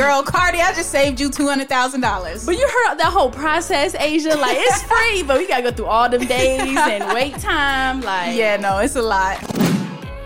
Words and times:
Girl, 0.00 0.22
Cardi, 0.22 0.62
I 0.62 0.72
just 0.72 0.90
saved 0.90 1.20
you 1.20 1.28
two 1.28 1.46
hundred 1.46 1.68
thousand 1.68 2.00
dollars. 2.00 2.46
But 2.46 2.56
you 2.56 2.66
heard 2.66 2.96
that 2.96 3.12
whole 3.12 3.30
process, 3.30 3.94
Ashia. 3.94 4.34
Like 4.34 4.56
it's 4.58 4.82
free, 4.90 5.22
but 5.22 5.36
we 5.36 5.46
gotta 5.46 5.62
go 5.62 5.70
through 5.72 5.86
all 5.88 6.08
them 6.08 6.24
days 6.24 6.74
and 6.74 7.12
wait 7.12 7.34
time. 7.38 8.00
Like 8.00 8.34
Yeah, 8.34 8.56
no, 8.56 8.78
it's 8.78 8.96
a 8.96 9.02
lot. 9.02 9.36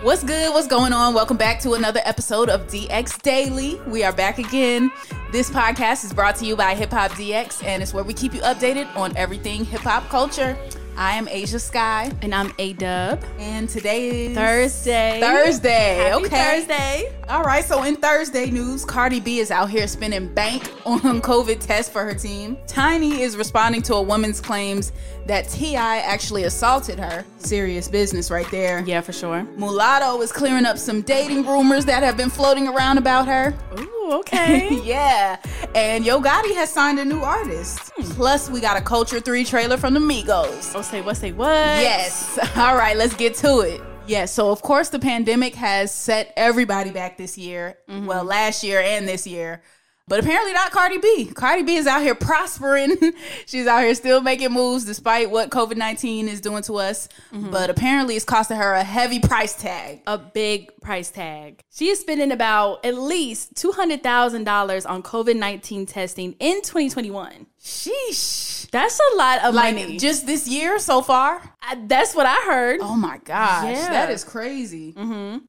What's 0.01 0.23
good? 0.23 0.53
What's 0.53 0.67
going 0.67 0.93
on? 0.93 1.13
Welcome 1.13 1.35
back 1.35 1.59
to 1.59 1.73
another 1.73 1.99
episode 2.05 2.47
of 2.47 2.67
DX 2.67 3.21
Daily. 3.21 3.75
We 3.85 4.05
are 4.05 4.13
back 4.13 4.37
again. 4.39 4.91
This 5.35 5.49
podcast 5.49 6.05
is 6.05 6.13
brought 6.13 6.37
to 6.37 6.45
you 6.45 6.55
by 6.55 6.75
Hip 6.75 6.91
Hop 6.91 7.11
DX, 7.11 7.61
and 7.65 7.83
it's 7.83 7.93
where 7.93 8.05
we 8.05 8.13
keep 8.13 8.33
you 8.33 8.39
updated 8.39 8.87
on 8.95 9.11
everything 9.17 9.65
hip 9.65 9.81
hop 9.81 10.07
culture. 10.07 10.57
I 10.95 11.15
am 11.15 11.27
Ashia 11.27 11.59
Skye, 11.59 12.09
And 12.21 12.33
I'm 12.33 12.51
Ayeeedubb. 12.51 13.21
and 13.37 13.67
today 13.67 14.27
is 14.27 14.37
Thursday. 14.37 15.19
Thursday. 15.19 15.95
Happy 15.97 16.25
okay. 16.27 16.61
Thursday. 16.61 17.15
All 17.27 17.43
right, 17.43 17.65
so 17.65 17.83
in 17.83 17.97
Thursday 17.97 18.49
news, 18.49 18.85
Cardi 18.85 19.19
B 19.19 19.39
is 19.39 19.51
out 19.51 19.69
here 19.69 19.87
spending 19.87 20.33
bank 20.33 20.71
on 20.85 21.01
COVID 21.21 21.59
tests 21.59 21.91
for 21.91 22.05
her 22.05 22.13
team. 22.13 22.57
Tiny 22.65 23.21
is 23.21 23.35
responding 23.35 23.81
to 23.81 23.95
a 23.95 24.01
woman's 24.01 24.39
claims 24.39 24.93
that 25.25 25.49
T.I. 25.49 25.97
actually 25.97 26.43
assaulted 26.43 26.97
her. 26.97 27.25
Serious 27.39 27.89
business 27.89 28.31
right 28.31 28.49
there. 28.51 28.81
Yeah, 28.85 29.01
for 29.01 29.11
sure. 29.11 29.43
Mulatto 29.57 30.21
is 30.21 30.31
clearing 30.31 30.65
up 30.65 30.77
some 30.77 31.01
dating 31.01 31.45
rumors 31.45 31.83
that 31.85 32.03
have 32.03 32.15
been 32.15 32.29
floating 32.29 32.69
around 32.69 32.99
about 32.99 33.27
her. 33.27 33.53
Ooh, 33.77 33.94
okay. 34.13 34.81
yeah. 34.83 35.37
And 35.73 36.05
Yo 36.05 36.21
Gotti 36.21 36.53
has 36.55 36.71
signed 36.71 36.99
a 36.99 37.05
new 37.05 37.21
artist. 37.21 37.91
Hmm. 37.95 38.11
Plus, 38.11 38.49
we 38.49 38.61
got 38.61 38.77
a 38.77 38.81
Culture 38.81 39.19
3 39.19 39.43
trailer 39.43 39.77
from 39.77 39.93
the 39.93 39.99
Migos. 39.99 40.73
oh, 40.75 40.81
say 40.81 41.01
what? 41.01 41.17
Say 41.17 41.31
what? 41.31 41.47
Yes. 41.47 42.37
All 42.57 42.75
right, 42.75 42.95
let's 42.95 43.15
get 43.15 43.35
to 43.35 43.59
it. 43.59 43.81
Yes, 44.07 44.31
so 44.31 44.51
of 44.51 44.61
course 44.61 44.89
the 44.89 44.99
pandemic 44.99 45.55
has 45.55 45.91
set 45.91 46.31
everybody 46.37 46.91
back 46.91 47.17
this 47.17 47.37
year. 47.39 47.77
Mm-hmm. 47.89 48.05
Well, 48.05 48.23
last 48.23 48.63
year 48.63 48.79
and 48.79 49.07
this 49.07 49.25
year. 49.25 49.63
But 50.07 50.19
apparently 50.19 50.53
not 50.53 50.69
Cardi 50.71 50.99
B. 50.99 51.25
Cardi 51.33 51.63
B 51.63 51.77
is 51.77 51.87
out 51.87 52.01
here 52.03 52.13
prospering. 52.13 52.95
She's 53.47 53.65
out 53.65 53.81
here 53.81 53.95
still 53.95 54.21
making 54.21 54.51
moves 54.51 54.85
despite 54.85 55.31
what 55.31 55.49
COVID 55.49 55.77
19 55.77 56.27
is 56.29 56.41
doing 56.41 56.61
to 56.63 56.75
us. 56.75 57.09
But 57.31 57.71
apparently 57.71 58.15
it's 58.15 58.23
costing 58.25 58.57
her 58.57 58.73
a 58.73 58.83
heavy 58.83 59.19
price 59.19 59.55
tag. 59.59 60.01
A 60.05 60.17
big 60.19 60.69
price 60.81 61.09
tag. 61.09 61.63
She 61.73 61.89
is 61.89 61.99
spending 61.99 62.31
about 62.31 62.85
at 62.85 62.95
least 62.95 63.55
two 63.55 63.71
hundred 63.71 64.03
thousand 64.03 64.43
dollars 64.43 64.85
on 64.85 65.01
COVID 65.01 65.37
nineteen 65.37 65.87
testing 65.87 66.35
in 66.39 66.61
2021. 66.61 67.47
Sheesh. 67.59 68.69
That's 68.69 68.99
a 68.99 69.15
lot 69.15 69.43
of 69.43 69.55
Like 69.55 69.75
money. 69.75 69.97
just 69.97 70.27
this 70.27 70.47
year 70.47 70.77
so 70.79 71.01
far? 71.01 71.41
I- 71.61 71.75
that's 71.87 72.13
what 72.13 72.25
I 72.25 72.35
heard. 72.45 72.79
Oh 72.81 72.95
my 72.95 73.17
gosh. 73.23 73.63
Yeah. 73.75 73.89
That 73.89 74.09
is 74.11 74.23
crazy. 74.23 74.93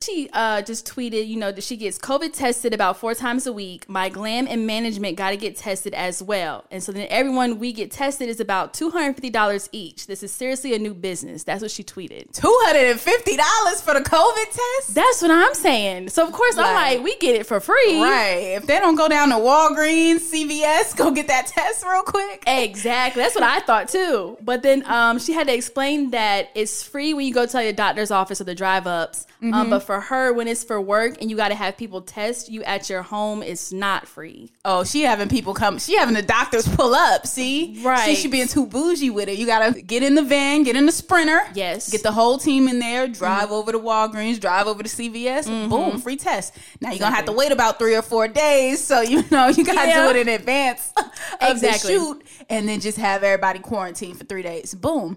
She 0.03 0.29
uh, 0.33 0.63
just 0.63 0.87
tweeted, 0.87 1.27
you 1.27 1.37
know, 1.37 1.53
that 1.53 1.63
she 1.65 1.77
gets 1.77 1.99
COVID 1.99 2.33
tested 2.33 2.73
about 2.73 2.97
four 2.99 3.15
times 3.15 3.47
a 3.47 3.53
week. 3.53 3.89
My 3.89 4.09
glam 4.09 4.46
and 4.49 4.67
management 4.67 5.17
got 5.17 5.31
to 5.31 5.37
get 5.37 5.57
tested 5.57 5.95
as 5.95 6.23
well. 6.23 6.65
And 6.71 6.83
so 6.83 6.93
then 6.93 7.07
everyone 7.11 7.59
we 7.59 7.73
get 7.73 7.91
tested 7.91 8.29
is 8.29 8.41
about 8.41 8.73
$250 8.75 9.69
each. 9.73 10.07
This 10.07 10.23
is 10.23 10.33
seriously 10.33 10.75
a 10.75 10.79
new 10.79 10.95
business. 10.95 11.45
That's 11.45 11.63
what 11.63 11.71
she 11.71 11.83
tweeted. 11.85 12.33
$250 12.33 13.83
for 13.83 13.95
the 13.95 14.01
COVID 14.01 14.45
test? 14.45 14.95
That's 14.95 15.23
what 15.23 15.31
I'm 15.31 15.55
saying. 15.55 16.09
So, 16.11 16.27
of 16.27 16.33
course, 16.33 16.57
I'm 16.57 16.75
Like- 16.75 16.97
like, 16.97 17.05
we 17.05 17.17
get 17.17 17.35
it 17.37 17.47
for 17.47 17.61
free. 17.61 18.01
Right. 18.03 18.55
If 18.57 18.67
they 18.67 18.79
don't 18.79 18.97
go 18.97 19.09
down 19.09 19.29
to 19.31 19.37
Walgreens, 19.37 20.21
CVS, 20.21 20.95
go 20.97 21.11
get 21.11 21.29
that 21.29 21.47
test 21.47 21.85
real 21.85 22.03
quick. 22.03 22.43
Exactly. 22.47 23.23
That's 23.23 23.35
what 23.35 23.45
I 23.45 23.61
thought 23.61 23.89
too. 23.89 24.37
But 24.43 24.63
then 24.63 24.85
um, 24.87 25.19
she 25.19 25.33
had 25.33 25.47
to 25.49 25.55
explain 25.55 26.11
that 26.11 26.51
it's 26.55 26.83
free 26.83 27.15
when 27.15 27.27
you 27.27 27.35
go 27.35 27.47
to 27.47 27.63
your 27.63 27.73
doctor's 27.73 28.11
office 28.11 28.41
or 28.41 28.45
the 28.45 28.55
drive 28.55 28.87
ups. 28.87 29.27
Mm-hmm. 29.43 29.55
Um, 29.55 29.71
but 29.71 29.81
for 29.81 30.01
her, 30.01 30.33
when 30.33 30.49
it's 30.49 30.65
for 30.65 30.81
work 30.81 31.19
and 31.21 31.31
you 31.31 31.37
got 31.37 31.49
to 31.49 31.55
have 31.55 31.77
people 31.77 32.01
test 32.03 32.49
you 32.51 32.63
at 32.65 32.89
your 32.89 33.03
home, 33.03 33.43
it's 33.43 33.73
not 33.73 34.09
free. 34.09 34.36
Oh, 34.65 34.85
she 34.85 35.03
having 35.03 35.29
people 35.29 35.55
come. 35.55 35.79
She 35.79 35.97
having 35.97 36.15
the 36.15 36.23
doctors 36.23 36.67
pull 36.69 36.95
up. 36.95 37.27
See, 37.27 37.81
Right. 37.83 38.05
She 38.05 38.15
should 38.17 38.31
being 38.31 38.49
too 38.49 38.67
bougie 38.67 39.11
with 39.11 39.29
it. 39.29 39.39
You 39.39 39.47
gotta 39.47 39.81
get 39.81 40.03
in 40.03 40.15
the 40.15 40.23
van, 40.23 40.63
get 40.63 40.77
in 40.77 40.87
the 40.87 40.93
sprinter. 40.93 41.41
Yes. 41.55 41.91
Get 41.91 42.03
the 42.03 42.13
whole 42.13 42.39
team 42.39 42.69
in 42.69 42.79
there. 42.79 43.07
Drive 43.09 43.51
over 43.53 43.73
to 43.73 43.79
Walgreens. 43.79 44.41
Drive 44.41 44.67
over 44.67 44.83
to 44.83 44.89
CVS. 44.89 45.45
Mm-hmm. 45.47 45.69
Boom, 45.71 45.99
free 46.01 46.17
test. 46.17 46.55
Now 46.81 46.91
you're 46.91 46.99
gonna 46.99 47.15
have 47.15 47.27
to 47.27 47.33
wait 47.33 47.53
about 47.53 47.79
three 47.79 47.95
or 47.97 48.03
four 48.03 48.29
days. 48.29 48.83
So 48.83 49.01
you 49.01 49.25
know 49.31 49.49
you 49.49 49.65
gotta 49.65 49.89
Yeah. 49.89 50.05
do 50.05 50.11
it 50.11 50.17
in 50.17 50.29
advance 50.29 50.93
of 50.97 51.05
Exactly. 51.41 51.95
the 51.95 52.01
shoot, 52.01 52.27
and 52.51 52.69
then 52.69 52.81
just 52.81 52.99
have 52.99 53.23
everybody 53.23 53.59
quarantined 53.61 54.19
for 54.19 54.25
three 54.25 54.43
days. 54.43 54.75
Boom. 54.75 55.17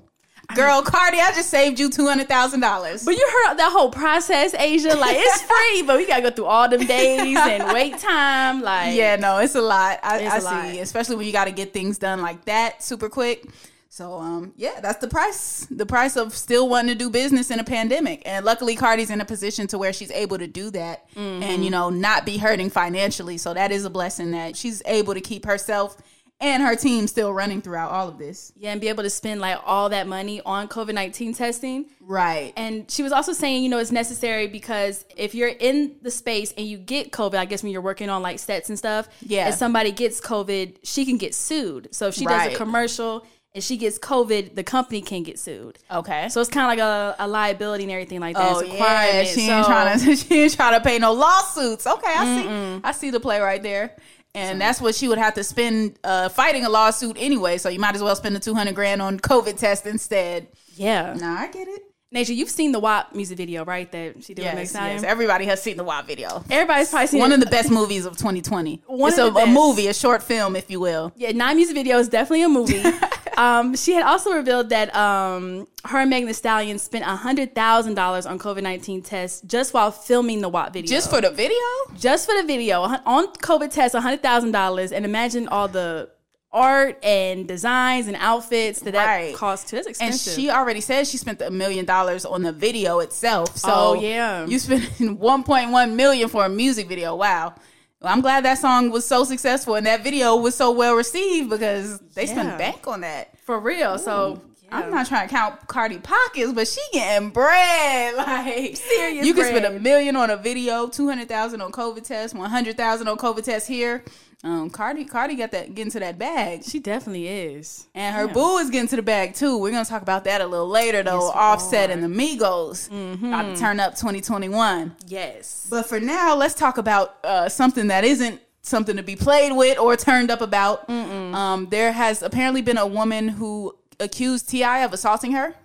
Girl, 0.55 0.81
Cardi, 0.81 1.19
I 1.19 1.31
just 1.33 1.49
saved 1.49 1.79
you 1.79 1.89
two 1.89 2.07
hundred 2.07 2.27
thousand 2.27 2.59
dollars. 2.61 3.05
But 3.05 3.15
you 3.15 3.27
heard 3.45 3.57
that 3.57 3.71
whole 3.71 3.91
process, 3.91 4.53
Ashia. 4.55 4.97
Like 4.99 5.15
it's 5.19 5.41
free, 5.43 5.83
but 5.83 5.97
we 5.97 6.05
gotta 6.07 6.23
go 6.23 6.31
through 6.31 6.45
all 6.45 6.67
them 6.67 6.85
days 6.85 7.37
and 7.37 7.71
wait 7.73 7.97
time. 7.99 8.61
Like 8.61 8.95
Yeah, 8.95 9.15
no, 9.15 9.37
it's 9.37 9.55
a 9.55 9.61
lot. 9.61 9.99
I, 10.03 10.19
It's 10.19 10.33
I 10.33 10.37
a 10.37 10.41
see, 10.41 10.45
lot. 10.47 10.65
especially 10.83 11.15
when 11.17 11.27
you 11.27 11.33
got 11.33 11.45
to 11.45 11.51
get 11.51 11.73
things 11.73 11.97
done 11.97 12.21
like 12.21 12.45
that 12.45 12.81
super 12.83 13.09
quick. 13.09 13.45
So, 13.91 14.13
um, 14.19 14.53
yeah, 14.55 14.79
that's 14.81 14.99
the 14.99 15.07
price. 15.07 15.65
The 15.71 15.85
price 15.85 16.15
of 16.15 16.35
still 16.37 16.69
wanting 16.69 16.89
to 16.89 16.95
do 16.95 17.09
business 17.09 17.49
in 17.49 17.59
a 17.59 17.63
pandemic. 17.63 18.21
And 18.23 18.45
luckily, 18.45 18.75
Cardi's 18.75 19.09
in 19.09 19.19
a 19.19 19.25
position 19.25 19.65
to 19.67 19.79
where 19.79 19.91
she's 19.93 20.11
able 20.11 20.37
to 20.37 20.45
do 20.47 20.69
that, 20.71 21.09
Mm-hmm. 21.15 21.41
and 21.43 21.65
you 21.65 21.71
know, 21.71 21.89
not 21.89 22.23
be 22.25 22.37
hurting 22.37 22.69
financially. 22.69 23.37
So 23.39 23.53
that 23.55 23.71
is 23.71 23.85
a 23.85 23.89
blessing 23.89 24.29
that 24.31 24.55
she's 24.55 24.83
able 24.85 25.15
to 25.15 25.21
keep 25.21 25.43
herself 25.45 25.97
and 26.41 26.63
her 26.63 26.75
team 26.75 27.07
still 27.07 27.33
running 27.33 27.61
throughout 27.61 27.91
all 27.91 28.07
of 28.07 28.17
this. 28.17 28.51
yeah, 28.55 28.71
and 28.71 28.79
be 28.79 28.87
able 28.87 29.03
to 29.03 29.09
spend 29.09 29.41
like 29.41 29.59
all 29.65 29.89
that 29.89 30.07
money 30.07 30.41
on 30.45 30.67
COVID 30.67 30.93
nineteen 30.93 31.33
testing. 31.33 31.85
Right. 32.01 32.53
And 32.55 32.89
she 32.89 33.03
was 33.03 33.11
also 33.11 33.33
saying, 33.33 33.61
you 33.63 33.69
know, 33.69 33.77
it's 33.77 33.91
necessary 33.91 34.47
because 34.47 35.05
if 35.17 35.35
you're 35.35 35.49
in 35.49 35.95
the 36.01 36.09
space 36.11 36.53
and 36.57 36.65
you 36.65 36.77
get 36.77 37.11
COVID, 37.11 37.35
I 37.35 37.45
guess 37.45 37.61
when 37.61 37.71
you're 37.71 37.81
working 37.81 38.09
on 38.09 38.21
like 38.21 38.39
sets 38.39 38.69
and 38.69 38.77
stuff, 38.77 39.07
Yeah. 39.21 39.47
and 39.47 39.55
somebody 39.55 39.91
gets 39.91 40.19
COVID, 40.21 40.77
she 40.83 41.05
can 41.05 41.17
get 41.17 41.35
sued. 41.35 41.89
So 41.93 42.07
if 42.07 42.15
she 42.15 42.25
does 42.25 42.53
a 42.53 42.55
commercial 42.55 43.25
and 43.55 43.63
she 43.63 43.77
gets 43.77 43.97
COVID, 43.99 44.53
the 44.55 44.63
company 44.63 45.01
can 45.01 45.23
get 45.23 45.39
sued. 45.39 45.77
okay. 45.91 46.29
So 46.29 46.39
it's 46.39 46.49
kind 46.51 46.65
of 46.65 46.69
like 46.69 46.79
a, 46.79 47.15
a 47.23 47.27
liability 47.27 47.83
and 47.83 47.91
everything 47.91 48.19
like 48.21 48.35
that. 48.35 48.51
Oh 48.55 48.61
yeah, 48.61 49.23
she 49.23 49.41
ain't 49.49 49.65
So- 49.65 49.71
trying 49.71 49.99
to. 49.99 50.15
She 50.15 50.41
ain't 50.43 50.53
trying 50.55 50.79
to 50.79 50.81
pay 50.87 50.99
no 50.99 51.13
lawsuits. 51.13 51.85
Okay, 51.85 52.13
I 52.15 52.41
see. 52.41 52.81
I 52.83 52.91
see 52.91 53.09
the 53.09 53.19
play 53.19 53.39
right 53.39 53.61
there, 53.61 53.95
and 54.35 54.59
that's 54.61 54.79
what 54.81 54.95
she 54.95 55.07
would 55.07 55.17
have 55.17 55.33
to 55.35 55.43
spend 55.43 55.97
uh, 56.03 56.29
fighting 56.29 56.65
a 56.65 56.69
lawsuit 56.69 57.17
anyway. 57.19 57.57
So 57.57 57.69
you 57.69 57.79
might 57.79 57.95
as 57.95 58.03
well 58.03 58.15
spend 58.15 58.35
the 58.35 58.39
two 58.39 58.53
hundred 58.55 58.75
grand 58.75 59.01
on 59.01 59.19
COVID 59.19 59.57
test 59.57 59.85
instead. 59.87 60.47
Yeah. 60.75 61.13
Nah, 61.19 61.39
I 61.39 61.47
get 61.47 61.67
it. 61.67 61.81
Nature, 62.11 62.33
you've 62.33 62.49
seen 62.49 62.71
the 62.71 62.79
WAP 62.79 63.13
music 63.13 63.37
video, 63.37 63.63
right? 63.65 63.91
That 63.91 64.23
she 64.23 64.33
did 64.33 64.41
Yes, 64.43 64.71
Stallion? 64.71 64.95
yes. 64.95 65.03
Everybody 65.03 65.45
has 65.45 65.61
seen 65.61 65.77
the 65.77 65.83
WAP 65.83 66.07
video. 66.07 66.43
Everybody's 66.49 66.89
probably 66.89 67.05
seen 67.05 67.19
One 67.19 67.31
it. 67.31 67.35
of 67.35 67.39
the 67.41 67.45
best 67.51 67.69
movies 67.69 68.07
of 68.07 68.17
2020. 68.17 68.81
One 68.87 69.09
it's 69.09 69.19
of 69.19 69.27
a, 69.27 69.29
the 69.31 69.39
a 69.41 69.45
best. 69.45 69.51
movie, 69.53 69.87
a 69.89 69.93
short 69.93 70.23
film, 70.23 70.55
if 70.55 70.71
you 70.71 70.79
will. 70.79 71.13
Yeah, 71.15 71.33
nine 71.33 71.55
music 71.57 71.75
video 71.75 71.99
is 71.99 72.09
definitely 72.09 72.41
a 72.41 72.49
movie. 72.49 72.81
um, 73.39 73.75
she 73.75 73.93
had 73.93 74.03
also 74.03 74.31
revealed 74.33 74.69
that 74.69 74.93
um, 74.95 75.67
her 75.85 75.99
and 75.99 76.09
Megan 76.09 76.27
Thee 76.27 76.33
Stallion 76.33 76.77
spent 76.77 77.03
hundred 77.05 77.55
thousand 77.55 77.95
dollars 77.95 78.25
on 78.25 78.37
COVID 78.37 78.61
nineteen 78.61 79.01
tests 79.01 79.41
just 79.41 79.73
while 79.73 79.91
filming 79.91 80.41
the 80.41 80.49
WAP 80.49 80.73
video. 80.73 80.89
Just 80.89 81.09
for 81.09 81.21
the 81.21 81.31
video? 81.31 81.57
just 81.97 82.27
for 82.29 82.35
the 82.39 82.45
video 82.45 82.81
on 82.81 83.27
COVID 83.49 83.71
tests, 83.71 83.97
hundred 83.97 84.21
thousand 84.21 84.51
dollars, 84.51 84.91
and 84.91 85.05
imagine 85.05 85.47
all 85.47 85.67
the 85.67 86.09
art 86.51 86.97
and 87.03 87.47
designs 87.47 88.07
and 88.07 88.17
outfits 88.19 88.79
that 88.81 88.95
Right. 88.95 89.31
that 89.31 89.35
cost 89.37 89.69
too. 89.69 89.81
That's 89.83 90.01
And 90.01 90.15
she 90.15 90.49
already 90.49 90.81
said 90.81 91.05
she 91.07 91.17
spent 91.17 91.39
a 91.41 91.51
million 91.51 91.85
dollars 91.85 92.25
on 92.25 92.41
the 92.41 92.51
video 92.51 92.99
itself. 92.99 93.55
So 93.55 93.69
Oh, 93.71 93.93
yeah. 93.93 94.47
you 94.47 94.57
spent 94.57 94.83
1.1 94.99 95.93
million 95.95 96.27
for 96.27 96.45
a 96.45 96.49
music 96.49 96.87
video. 96.87 97.15
Wow. 97.15 97.53
I'm 98.01 98.21
glad 98.21 98.45
that 98.45 98.57
song 98.59 98.91
was 98.91 99.05
so 99.05 99.23
successful 99.25 99.75
and 99.75 99.85
that 99.85 100.03
video 100.03 100.35
was 100.35 100.55
so 100.55 100.71
well 100.71 100.95
received 100.95 101.49
because 101.49 101.99
they 102.15 102.25
Yeah. 102.25 102.31
spent 102.31 102.57
bank 102.57 102.87
on 102.87 103.01
that. 103.01 103.29
for 103.45 103.59
real. 103.59 103.97
So 103.97 104.41
I'm 104.71 104.91
not 104.91 105.07
trying 105.07 105.27
to 105.27 105.33
count 105.33 105.67
Cardi 105.67 105.97
pockets, 105.99 106.51
but 106.53 106.67
she 106.67 106.81
getting 106.93 107.29
bread. 107.29 108.15
Like 108.17 108.75
Serious 108.77 109.25
You 109.25 109.33
can 109.33 109.45
spend 109.45 109.65
a 109.65 109.79
million 109.79 110.15
on 110.15 110.29
a 110.29 110.37
video, 110.37 110.87
two 110.87 111.07
hundred 111.07 111.27
thousand 111.29 111.61
on 111.61 111.71
COVID 111.71 112.03
tests, 112.03 112.33
one 112.35 112.49
hundred 112.49 112.77
thousand 112.77 113.07
on 113.07 113.17
COVID 113.17 113.43
tests 113.43 113.67
here. 113.67 114.03
Um, 114.41 114.69
Cardi, 114.69 115.03
Cardi 115.03 115.35
got 115.35 115.51
that 115.51 115.75
getting 115.75 115.91
to 115.91 115.99
that 115.99 116.17
bag, 116.17 116.63
she 116.63 116.79
definitely 116.79 117.27
is. 117.27 117.87
and 117.93 118.15
her 118.15 118.25
Yeah. 118.27 118.31
boo 118.33 118.57
is 118.59 118.69
getting 118.69 118.87
to 118.87 118.95
the 118.95 119.01
bag 119.01 119.33
too. 119.33 119.57
We're 119.57 119.71
gonna 119.71 119.83
talk 119.83 120.01
about 120.01 120.23
that 120.23 120.39
a 120.41 120.47
little 120.47 120.67
later, 120.69 121.03
though. 121.03 121.25
Yes, 121.27 121.35
Offset 121.35 121.89
are. 121.89 121.93
and 121.93 122.01
the 122.03 122.07
Migos 122.07 122.87
about 123.27 123.53
to 123.55 123.59
turn 123.59 123.79
up 123.81 123.95
2021. 123.97 124.95
Yes. 125.07 125.67
But 125.69 125.87
for 125.87 125.99
now, 125.99 126.35
let's 126.35 126.53
talk 126.53 126.77
about 126.77 127.17
uh, 127.25 127.49
something 127.49 127.87
that 127.87 128.03
isn't 128.05 128.39
something 128.61 128.95
to 128.97 129.03
be 129.03 129.15
played 129.15 129.51
with 129.55 129.77
or 129.79 129.95
turned 129.97 130.29
up 130.31 130.41
about. 130.41 130.89
Um, 130.89 131.67
there 131.69 131.91
has 131.91 132.21
apparently 132.21 132.61
been 132.61 132.77
a 132.77 132.87
woman 132.87 133.27
who 133.27 133.75
accused 133.99 134.49
T.I. 134.49 134.79
of 134.79 134.93
assaulting 134.93 135.31
her. 135.33 135.55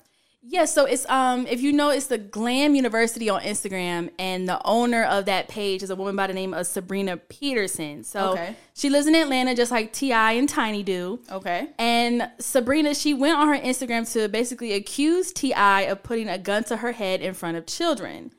Yeah, 0.46 0.66
so 0.66 0.84
it's 0.84 1.08
um 1.08 1.46
if 1.46 1.62
you 1.62 1.72
know 1.72 1.88
it's 1.88 2.06
the 2.08 2.18
Glam 2.18 2.74
University 2.74 3.30
on 3.30 3.40
Instagram 3.40 4.10
and 4.18 4.46
the 4.46 4.60
owner 4.66 5.02
of 5.04 5.24
that 5.24 5.48
page 5.48 5.82
is 5.82 5.88
a 5.88 5.96
woman 5.96 6.16
by 6.16 6.26
the 6.26 6.34
name 6.34 6.52
of 6.52 6.66
Sabrina 6.66 7.16
Peterson. 7.16 8.04
So 8.04 8.32
Okay. 8.32 8.54
she 8.74 8.90
lives 8.90 9.06
in 9.06 9.14
Atlanta 9.14 9.54
just 9.54 9.70
like 9.70 9.94
T.I. 9.94 10.32
and 10.32 10.46
Tiny 10.46 10.82
do. 10.82 11.20
Okay. 11.32 11.68
And 11.78 12.28
Sabrina, 12.40 12.94
she 12.94 13.14
went 13.14 13.38
on 13.38 13.48
her 13.48 13.58
Instagram 13.58 14.10
to 14.12 14.28
basically 14.28 14.74
accuse 14.74 15.32
T.I. 15.32 15.82
of 15.82 16.02
putting 16.02 16.28
a 16.28 16.36
gun 16.36 16.62
to 16.64 16.76
her 16.76 16.92
head 16.92 17.22
in 17.22 17.32
front 17.32 17.56
of 17.56 17.64
children. 17.64 18.30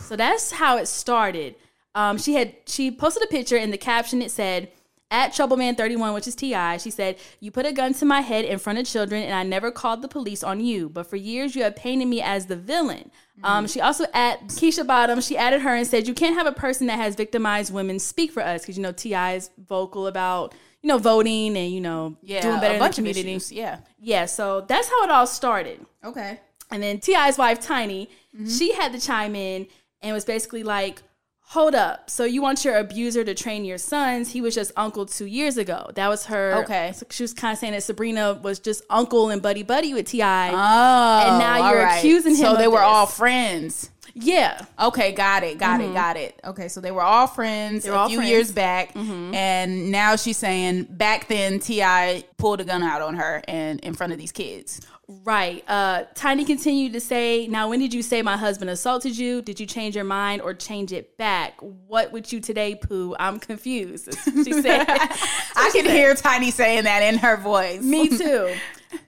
So 0.00 0.16
that's 0.16 0.50
how 0.50 0.76
it 0.76 0.86
started. 0.86 1.54
Um, 1.94 2.18
she 2.18 2.34
had 2.34 2.54
she 2.66 2.90
posted 2.90 3.22
a 3.22 3.26
picture 3.28 3.56
and 3.56 3.72
the 3.72 3.78
caption 3.78 4.20
it 4.20 4.30
said, 4.30 4.70
at 5.14 5.32
Troubleman31, 5.32 6.12
which 6.12 6.26
is 6.26 6.34
T.I., 6.34 6.76
she 6.78 6.90
said, 6.90 7.16
You 7.38 7.50
put 7.52 7.64
a 7.66 7.72
gun 7.72 7.94
to 7.94 8.04
my 8.04 8.20
head 8.20 8.44
in 8.44 8.58
front 8.58 8.78
of 8.80 8.86
children, 8.86 9.22
and 9.22 9.32
I 9.32 9.44
never 9.44 9.70
called 9.70 10.02
the 10.02 10.08
police 10.08 10.42
on 10.42 10.60
you. 10.60 10.88
But 10.88 11.06
for 11.06 11.16
years, 11.16 11.54
you 11.54 11.62
have 11.62 11.76
painted 11.76 12.06
me 12.08 12.20
as 12.20 12.46
the 12.46 12.56
villain. 12.56 13.10
Um, 13.42 13.66
she 13.66 13.80
also, 13.80 14.04
at 14.12 14.40
Keisha 14.48 14.86
Bottom, 14.86 15.20
she 15.20 15.36
added 15.36 15.60
her 15.62 15.74
and 15.74 15.86
said, 15.86 16.08
You 16.08 16.14
can't 16.14 16.34
have 16.34 16.46
a 16.46 16.52
person 16.52 16.88
that 16.88 16.98
has 16.98 17.14
victimized 17.14 17.72
women 17.72 17.98
speak 17.98 18.32
for 18.32 18.42
us. 18.42 18.62
Because, 18.62 18.76
you 18.76 18.82
know, 18.82 18.92
T.I. 18.92 19.34
is 19.34 19.50
vocal 19.68 20.06
about, 20.08 20.52
you 20.82 20.88
know, 20.88 20.98
voting 20.98 21.56
and, 21.56 21.70
you 21.72 21.80
know, 21.80 22.16
Yeah, 22.22 22.42
doing 22.42 22.60
better 22.60 22.72
a 22.72 22.74
in 22.74 22.78
bunch 22.80 22.96
the 22.96 23.02
of 23.02 23.16
issues. 23.16 23.52
Yeah. 23.52 23.78
Yeah, 24.00 24.26
so 24.26 24.62
that's 24.62 24.88
how 24.88 25.04
it 25.04 25.10
all 25.10 25.26
started. 25.26 25.84
Okay. 26.04 26.40
And 26.70 26.82
then 26.82 26.98
T.I.'s 27.00 27.38
wife, 27.38 27.60
Tiny, 27.60 28.08
Mm-hmm. 28.34 28.48
she 28.48 28.72
had 28.74 28.90
to 28.92 29.00
chime 29.00 29.36
in 29.36 29.68
and 30.02 30.12
was 30.12 30.24
basically 30.24 30.64
like, 30.64 31.02
Hold 31.48 31.74
up. 31.74 32.10
So 32.10 32.24
you 32.24 32.42
want 32.42 32.64
your 32.64 32.76
abuser 32.76 33.22
to 33.24 33.32
train 33.34 33.64
your 33.64 33.78
sons? 33.78 34.32
He 34.32 34.40
was 34.40 34.54
just 34.54 34.72
uncle 34.76 35.06
two 35.06 35.26
years 35.26 35.56
ago. 35.56 35.90
That 35.94 36.08
was 36.08 36.26
her. 36.26 36.62
Okay. 36.64 36.92
So 36.94 37.06
she 37.10 37.22
was 37.22 37.32
kind 37.32 37.52
of 37.52 37.58
saying 37.58 37.74
that 37.74 37.82
Sabrina 37.84 38.34
was 38.42 38.58
just 38.58 38.82
uncle 38.90 39.30
and 39.30 39.40
buddy 39.40 39.62
buddy 39.62 39.94
with 39.94 40.06
T.I. 40.08 40.48
Oh, 40.50 41.28
And 41.28 41.38
now 41.38 41.70
you're 41.70 41.86
accusing 41.86 42.32
him 42.34 42.46
So 42.46 42.56
they 42.56 42.66
were 42.66 42.78
this. 42.78 42.82
all 42.84 43.06
friends. 43.06 43.90
yeah. 44.14 44.64
Okay, 44.80 45.12
got 45.12 45.44
it, 45.44 45.58
got 45.58 45.80
it, 45.80 45.84
mm-hmm. 45.84 45.94
got 45.94 46.16
it. 46.16 46.40
Okay, 46.44 46.66
so 46.68 46.80
they 46.80 46.90
were 46.90 47.02
all 47.02 47.26
friends 47.28 47.86
were 47.86 47.92
a 47.92 47.96
all 47.98 48.08
few 48.08 48.18
friends. 48.18 48.30
years 48.30 48.50
back, 48.52 48.94
mm-hmm. 48.94 49.34
and 49.34 49.90
now 49.92 50.16
she's 50.16 50.36
saying 50.36 50.84
back 50.90 51.28
then 51.28 51.58
T.I. 51.60 52.24
pulled 52.36 52.60
a 52.60 52.64
gun 52.64 52.82
out 52.82 53.02
on 53.02 53.14
her 53.14 53.42
and 53.46 53.78
in 53.80 53.94
front 53.94 54.12
of 54.12 54.18
these 54.18 54.32
kids. 54.32 54.80
Right. 55.08 55.62
Uh, 55.68 56.04
Tiny 56.14 56.44
continued 56.44 56.94
to 56.94 57.00
say, 57.00 57.46
Now, 57.46 57.68
when 57.68 57.78
did 57.78 57.92
you 57.92 58.02
say 58.02 58.22
my 58.22 58.36
husband 58.36 58.70
assaulted 58.70 59.16
you? 59.16 59.42
Did 59.42 59.60
you 59.60 59.66
change 59.66 59.94
your 59.94 60.04
mind 60.04 60.42
or 60.42 60.54
change 60.54 60.92
it 60.92 61.16
back? 61.18 61.54
What 61.60 62.12
would 62.12 62.32
you 62.32 62.40
today, 62.40 62.74
Pooh? 62.74 63.14
I'm 63.18 63.38
confused. 63.38 64.08
She 64.44 64.52
said, 64.52 64.84
I 64.88 65.70
can 65.72 65.84
hear 65.86 66.14
Tiny 66.14 66.50
saying 66.50 66.84
that 66.84 67.02
in 67.02 67.18
her 67.18 67.36
voice. 67.36 67.82
Me 67.82 68.08
too. 68.18 68.54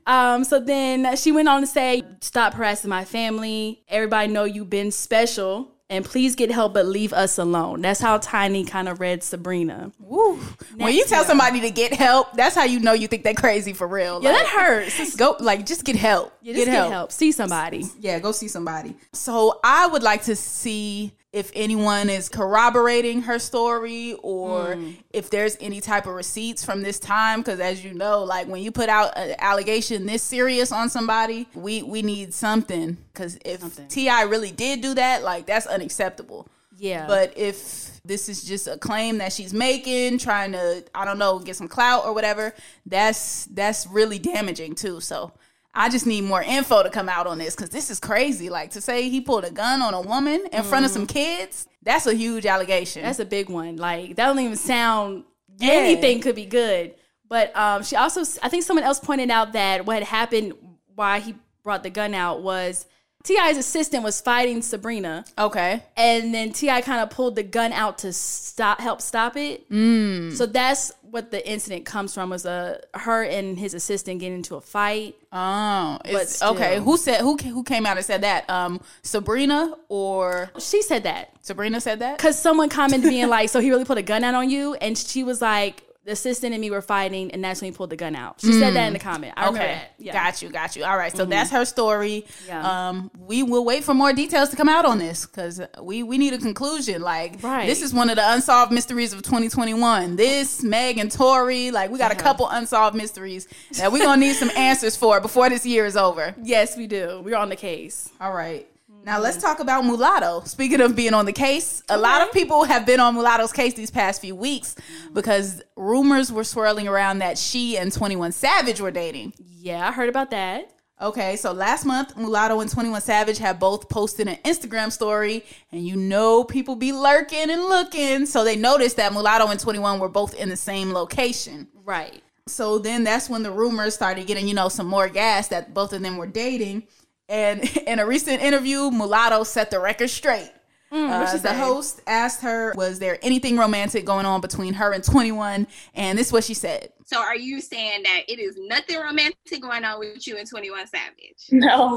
Um, 0.06 0.44
so 0.44 0.60
then 0.60 1.16
she 1.16 1.32
went 1.32 1.48
on 1.48 1.60
to 1.62 1.66
say, 1.66 2.02
Stop 2.20 2.54
harassing 2.54 2.90
my 2.90 3.04
family. 3.04 3.82
Everybody 3.88 4.32
know 4.32 4.44
you've 4.44 4.70
been 4.70 4.90
special. 4.92 5.75
And 5.88 6.04
please 6.04 6.34
get 6.34 6.50
help, 6.50 6.74
but 6.74 6.84
leave 6.84 7.12
us 7.12 7.38
alone. 7.38 7.80
That's 7.80 8.00
how 8.00 8.18
Tiny 8.18 8.64
kind 8.64 8.88
of 8.88 8.98
read 8.98 9.22
Sabrina. 9.22 9.92
Woo. 10.00 10.34
When 10.74 10.92
you 10.92 11.04
tell 11.04 11.22
somebody 11.24 11.60
to 11.60 11.70
get 11.70 11.92
help, 11.92 12.32
that's 12.32 12.56
how 12.56 12.64
you 12.64 12.80
know 12.80 12.92
you 12.92 13.06
think 13.06 13.22
they're 13.22 13.34
crazy 13.34 13.72
for 13.72 13.86
real. 13.86 14.20
Yeah, 14.20 14.32
Like, 14.32 14.42
that 14.42 14.48
hurts. 14.48 14.96
Just, 14.96 15.16
Go 15.18 15.36
like 15.38 15.64
just 15.64 15.84
get 15.84 15.94
help. 15.94 16.32
yeah, 16.42 16.54
just 16.54 16.66
get 16.66 16.90
help. 16.90 17.12
See 17.12 17.30
somebody. 17.30 17.84
Yeah, 18.00 18.18
go 18.18 18.32
see 18.32 18.48
somebody. 18.48 18.96
So 19.12 19.60
I 19.62 19.86
would 19.86 20.02
like 20.02 20.24
to 20.24 20.34
see 20.34 21.12
if 21.36 21.50
anyone 21.54 22.08
is 22.08 22.28
corroborating 22.30 23.22
her 23.22 23.38
story 23.38 24.14
or 24.22 24.74
Hmm. 24.74 24.92
if 25.12 25.28
there's 25.28 25.56
any 25.60 25.80
type 25.82 26.06
of 26.06 26.14
receipts 26.14 26.64
from 26.64 26.80
this 26.82 26.98
time. 26.98 27.40
Because 27.40 27.60
as 27.60 27.84
you 27.84 27.92
know, 27.92 28.24
like 28.24 28.46
when 28.48 28.62
you 28.62 28.72
put 28.72 28.88
out 28.88 29.12
an 29.16 29.34
allegation 29.38 30.06
this 30.06 30.22
serious 30.22 30.72
on 30.72 30.88
somebody, 30.88 31.46
we 31.54 31.82
we 31.82 32.00
need 32.00 32.32
something. 32.32 32.96
Because 33.12 33.38
if 33.44 33.60
T.I. 33.88 34.22
really 34.22 34.50
did 34.50 34.80
do 34.80 34.94
that, 34.94 35.22
like 35.22 35.44
that's 35.44 35.66
unacceptable. 35.66 36.48
Yeah. 36.78 37.06
But 37.06 37.36
if 37.36 38.00
this 38.04 38.28
is 38.28 38.44
just 38.44 38.66
a 38.68 38.78
claim 38.78 39.18
that 39.18 39.32
she's 39.32 39.52
making, 39.52 40.18
trying 40.18 40.52
to, 40.52 40.84
I 40.94 41.04
don't 41.04 41.18
know, 41.18 41.38
get 41.38 41.56
some 41.56 41.68
clout 41.68 42.04
or 42.06 42.12
whatever, 42.14 42.54
that's 42.86 43.46
that's 43.46 43.86
really 43.86 44.18
damaging 44.18 44.74
too. 44.74 45.00
So 45.00 45.32
I 45.76 45.88
just 45.90 46.06
need 46.06 46.25
more 46.25 46.43
info 46.43 46.82
to 46.82 46.90
come 46.90 47.08
out 47.08 47.26
on 47.26 47.38
this 47.38 47.55
because 47.55 47.70
this 47.70 47.90
is 47.90 48.00
crazy. 48.00 48.49
Like 48.50 48.70
to 48.70 48.81
say 48.81 49.08
he 49.11 49.20
pulled 49.20 49.44
a 49.44 49.50
gun 49.50 49.82
on 49.82 49.94
a 49.94 50.00
woman 50.00 50.46
in 50.52 50.62
front 50.64 50.84
of 50.87 50.90
some 50.90 51.06
kids, 51.06 51.69
that's 51.82 52.06
a 52.06 52.14
huge 52.14 52.46
allegation. 52.46 53.02
That's 53.02 53.19
a 53.19 53.25
big 53.26 53.49
one. 53.50 53.76
Like 53.76 54.17
that 54.17 54.26
don't 54.26 54.38
even 54.40 54.56
sound 54.56 55.25
Yeah. 55.58 55.73
anything 55.73 56.20
could 56.23 56.34
be 56.34 56.46
good. 56.46 56.94
But 57.28 57.55
um, 57.56 57.82
she 57.82 57.94
also, 57.96 58.23
I 58.43 58.49
think 58.49 58.62
someone 58.64 58.84
else 58.84 59.00
pointed 59.00 59.31
out 59.31 59.52
that 59.52 59.84
what 59.84 59.96
had 59.96 60.05
happened, 60.05 60.55
why 60.94 61.20
he 61.20 61.34
brought 61.62 61.82
the 61.82 61.90
gun 61.90 62.14
out 62.14 62.43
was 62.43 62.87
T.I.'s 63.25 63.56
assistant 63.58 64.05
was 64.05 64.20
fighting 64.20 64.62
Sabrina, 64.62 65.25
okay. 65.37 65.82
and 65.96 66.32
then 66.32 66.52
Ti 66.52 66.69
kind 66.82 67.00
of 67.02 67.11
pulled 67.11 67.34
the 67.34 67.43
gun 67.43 67.73
out 67.73 67.99
to 67.99 68.12
stop, 68.12 68.81
help 68.81 69.02
stop 69.02 69.37
it. 69.37 69.69
Mm. 69.69 70.32
So 70.37 70.46
that's 70.46 70.93
what 71.16 71.30
the 71.30 71.50
incident 71.50 71.86
comes 71.86 72.12
from 72.12 72.28
was 72.28 72.44
uh, 72.44 72.78
her 72.92 73.22
and 73.22 73.58
his 73.58 73.72
assistant 73.72 74.20
getting 74.20 74.36
into 74.36 74.54
a 74.54 74.60
fight. 74.60 75.16
Oh, 75.32 75.98
still. 76.24 76.50
okay. 76.50 76.78
Who 76.78 76.98
said 76.98 77.22
who 77.22 77.36
who 77.38 77.64
came 77.64 77.86
out 77.86 77.96
and 77.96 78.04
said 78.04 78.20
that? 78.20 78.48
Um, 78.50 78.82
Sabrina 79.00 79.72
or 79.88 80.50
She 80.58 80.82
said 80.82 81.04
that 81.04 81.32
Sabrina 81.40 81.80
said 81.80 82.00
that? 82.00 82.18
because 82.18 82.38
someone 82.38 82.68
commented 82.68 83.08
being 83.08 83.28
like, 83.28 83.49
"So 83.49 83.61
he 83.61 83.70
really 83.70 83.87
put 83.87 83.96
a 83.96 84.02
gun 84.02 84.25
out 84.25 84.35
on 84.35 84.50
you?" 84.50 84.75
And 84.75 84.96
she 84.99 85.25
was 85.25 85.40
like, 85.40 85.82
"The 86.06 86.12
assistant 86.12 86.54
and 86.54 86.60
me 86.62 86.70
were 86.70 86.80
fighting, 86.80 87.30
and 87.32 87.44
that's 87.44 87.60
when 87.60 87.70
he 87.72 87.76
pulled 87.76 87.90
the 87.90 87.96
gun 87.96 88.16
out." 88.16 88.40
She 88.40 88.52
said 88.52 88.75
that 88.75 88.86
in 88.86 88.92
the 88.94 88.98
comment. 88.98 89.34
I 89.36 89.40
remember 89.46 89.58
Okay, 89.60 89.75
that. 89.75 89.94
Yeah. 89.98 90.12
got 90.14 90.40
you, 90.40 90.48
got 90.48 90.75
you. 90.76 90.84
All 90.84 90.96
right, 90.96 91.14
so 91.14 91.25
that's 91.26 91.50
her 91.50 91.64
story. 91.64 92.25
Yeah. 92.46 92.88
Um, 92.88 93.10
we 93.18 93.42
will 93.42 93.64
wait 93.64 93.84
for 93.84 93.92
more 93.92 94.12
details 94.12 94.48
to 94.50 94.56
come 94.56 94.68
out 94.68 94.84
on 94.86 94.98
this 94.98 95.26
because 95.26 95.60
we 95.82 96.02
we 96.02 96.16
need 96.16 96.32
a 96.32 96.38
conclusion. 96.38 97.02
Like, 97.02 97.42
Right. 97.42 97.66
this 97.66 97.82
is 97.82 97.92
one 97.92 98.08
of 98.08 98.16
the 98.16 98.32
unsolved 98.32 98.72
mysteries 98.72 99.12
of 99.12 99.22
2021. 99.22 100.16
This 100.16 100.62
Meg 100.62 100.98
and 100.98 101.10
Tory, 101.10 101.70
like, 101.70 101.90
we 101.90 101.98
got 101.98 102.12
a 102.12 102.16
couple 102.16 102.48
unsolved 102.48 102.96
mysteries 102.96 103.48
that 103.78 103.90
we're 103.92 104.04
gonna 104.04 104.20
need 104.20 104.36
some 104.36 104.50
answers 104.56 104.96
for 104.96 105.20
before 105.20 105.48
this 105.50 105.66
year 105.66 105.84
is 105.86 105.96
over. 105.96 106.34
Yes, 106.42 106.76
we 106.76 106.86
do. 106.86 107.20
We're 107.25 107.36
on 107.36 107.48
the 107.48 107.56
case. 107.56 108.08
All 108.20 108.32
right. 108.32 108.66
Now 109.06 109.20
let's 109.20 109.36
mm. 109.36 109.42
talk 109.42 109.60
about 109.60 109.84
Mulatto. 109.84 110.42
Speaking 110.46 110.80
of 110.80 110.96
being 110.96 111.14
on 111.14 111.26
the 111.26 111.32
case, 111.32 111.80
a 111.88 111.96
lot 111.96 112.22
of 112.22 112.32
people 112.32 112.64
have 112.64 112.84
been 112.84 112.98
on 112.98 113.14
Mulatto's 113.14 113.52
case 113.52 113.75
these 113.75 113.90
past 113.90 114.20
few 114.20 114.34
weeks 114.34 114.75
because 115.14 115.62
rumors 115.76 116.32
were 116.32 116.42
swirling 116.42 116.88
around 116.88 117.20
that 117.20 117.38
she 117.38 117.78
and 117.78 117.92
21 117.92 118.32
Savage 118.32 118.80
were 118.80 118.90
dating. 118.90 119.32
Yeah, 119.38 119.86
I 119.86 119.92
heard 119.92 120.08
about 120.08 120.32
that. 120.32 120.72
Okay, 121.00 121.36
so 121.36 121.52
last 121.52 121.84
month, 121.84 122.16
Mulatto 122.16 122.58
and 122.58 122.68
21 122.68 123.00
Savage 123.00 123.38
have 123.38 123.60
both 123.60 123.88
posted 123.88 124.26
an 124.26 124.38
Instagram 124.44 124.90
story, 124.90 125.44
and 125.70 125.86
you 125.86 125.94
know 125.94 126.42
people 126.42 126.75
be 126.75 126.90
lurking 126.90 127.48
and 127.48 127.62
looking. 127.62 128.26
So 128.26 128.42
they 128.42 128.56
noticed 128.56 128.96
that 128.96 129.12
Mulatto 129.12 129.46
and 129.46 129.60
21 129.60 130.00
were 130.00 130.08
both 130.08 130.34
in 130.34 130.48
the 130.48 130.56
same 130.56 130.92
location. 130.92 131.68
Right. 131.84 132.22
So 132.48 132.78
then 132.78 133.04
that's 133.04 133.28
when 133.28 133.42
the 133.42 133.50
rumors 133.50 133.94
started 133.94 134.26
getting, 134.26 134.48
you 134.48 134.54
know, 134.54 134.68
some 134.68 134.86
more 134.86 135.08
gas 135.08 135.48
that 135.48 135.75
both 135.75 135.92
of 135.92 136.02
them 136.02 136.16
were 136.16 136.28
dating. 136.28 136.84
And 137.28 137.62
in 137.87 137.99
a 137.99 138.06
recent 138.06 138.42
interview, 138.42 138.90
Mulatto 138.90 139.45
set 139.45 139.71
the 139.71 139.80
record 139.80 140.09
straight. 140.11 140.50
Uh, 140.92 141.30
the 141.33 141.38
say? 141.38 141.56
host 141.59 142.00
asked 142.06 142.40
her, 142.42 142.73
Was 142.76 142.99
there 143.00 143.18
anything 143.21 143.56
romantic 143.59 144.04
going 144.04 144.25
on 144.25 144.40
between 144.40 144.73
her 144.75 144.92
and 144.92 145.02
21? 145.02 145.66
And 145.95 146.16
this 146.18 146.28
is 146.28 146.33
what 146.33 146.45
she 146.45 146.54
said. 146.54 146.92
So 147.04 147.18
are 147.21 147.37
you 147.37 147.61
saying 147.61 148.04
that 148.04 148.23
it 148.28 148.38
is 148.38 148.56
nothing 148.59 148.99
romantic 149.00 149.61
going 149.61 149.85
on 149.85 149.99
with 149.99 150.26
you 150.26 150.37
and 150.38 150.49
21 150.49 150.87
Savage? 150.87 151.12
No, 151.50 151.97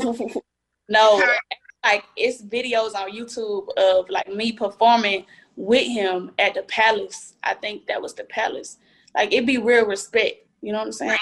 no. 0.90 1.20
Her- 1.20 1.38
Like 1.84 2.04
it's 2.18 2.42
videos 2.42 2.94
on 2.96 3.12
YouTube 3.12 3.68
of 3.78 4.10
like 4.10 4.28
me 4.28 4.52
performing 4.52 5.26
with 5.56 5.88
him 5.88 6.32
at 6.40 6.56
the 6.56 6.64
palace. 6.64 7.36
I 7.44 7.54
think 7.54 7.86
that 7.88 8.02
was 8.02 8.14
the 8.16 8.24
palace. 8.26 8.78
Like 9.16 9.32
it'd 9.32 9.46
be 9.48 9.58
real 9.60 9.86
respect 9.86 10.46
You 10.62 10.72
know 10.74 10.80
what 10.80 10.88
I'm 10.88 10.92
saying? 10.94 11.18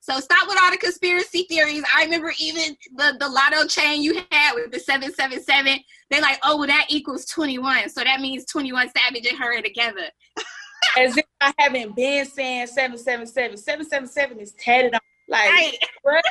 So 0.00 0.18
stop 0.18 0.48
with 0.48 0.58
all 0.62 0.70
the 0.70 0.78
conspiracy 0.78 1.44
theories. 1.48 1.84
I 1.94 2.04
remember 2.04 2.32
even 2.40 2.76
the, 2.96 3.16
the 3.20 3.28
lotto 3.28 3.66
chain 3.66 4.02
you 4.02 4.14
had 4.30 4.54
with 4.54 4.72
the 4.72 4.80
777. 4.80 5.78
They're 6.10 6.22
like, 6.22 6.38
oh, 6.42 6.56
well, 6.56 6.66
that 6.66 6.86
equals 6.88 7.26
21. 7.26 7.90
So 7.90 8.02
that 8.02 8.20
means 8.20 8.46
21 8.46 8.88
Savage 8.96 9.26
and 9.26 9.38
her 9.38 9.60
together. 9.60 10.08
As 10.98 11.16
if 11.16 11.24
I 11.42 11.52
haven't 11.58 11.94
been 11.94 12.24
saying 12.24 12.68
777. 12.68 13.58
777 13.58 14.40
is 14.40 14.52
tatted 14.52 14.94
on. 14.94 15.00
Like, 15.28 15.50
Right. 15.50 15.76
what? 16.02 16.24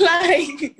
like, 0.00 0.78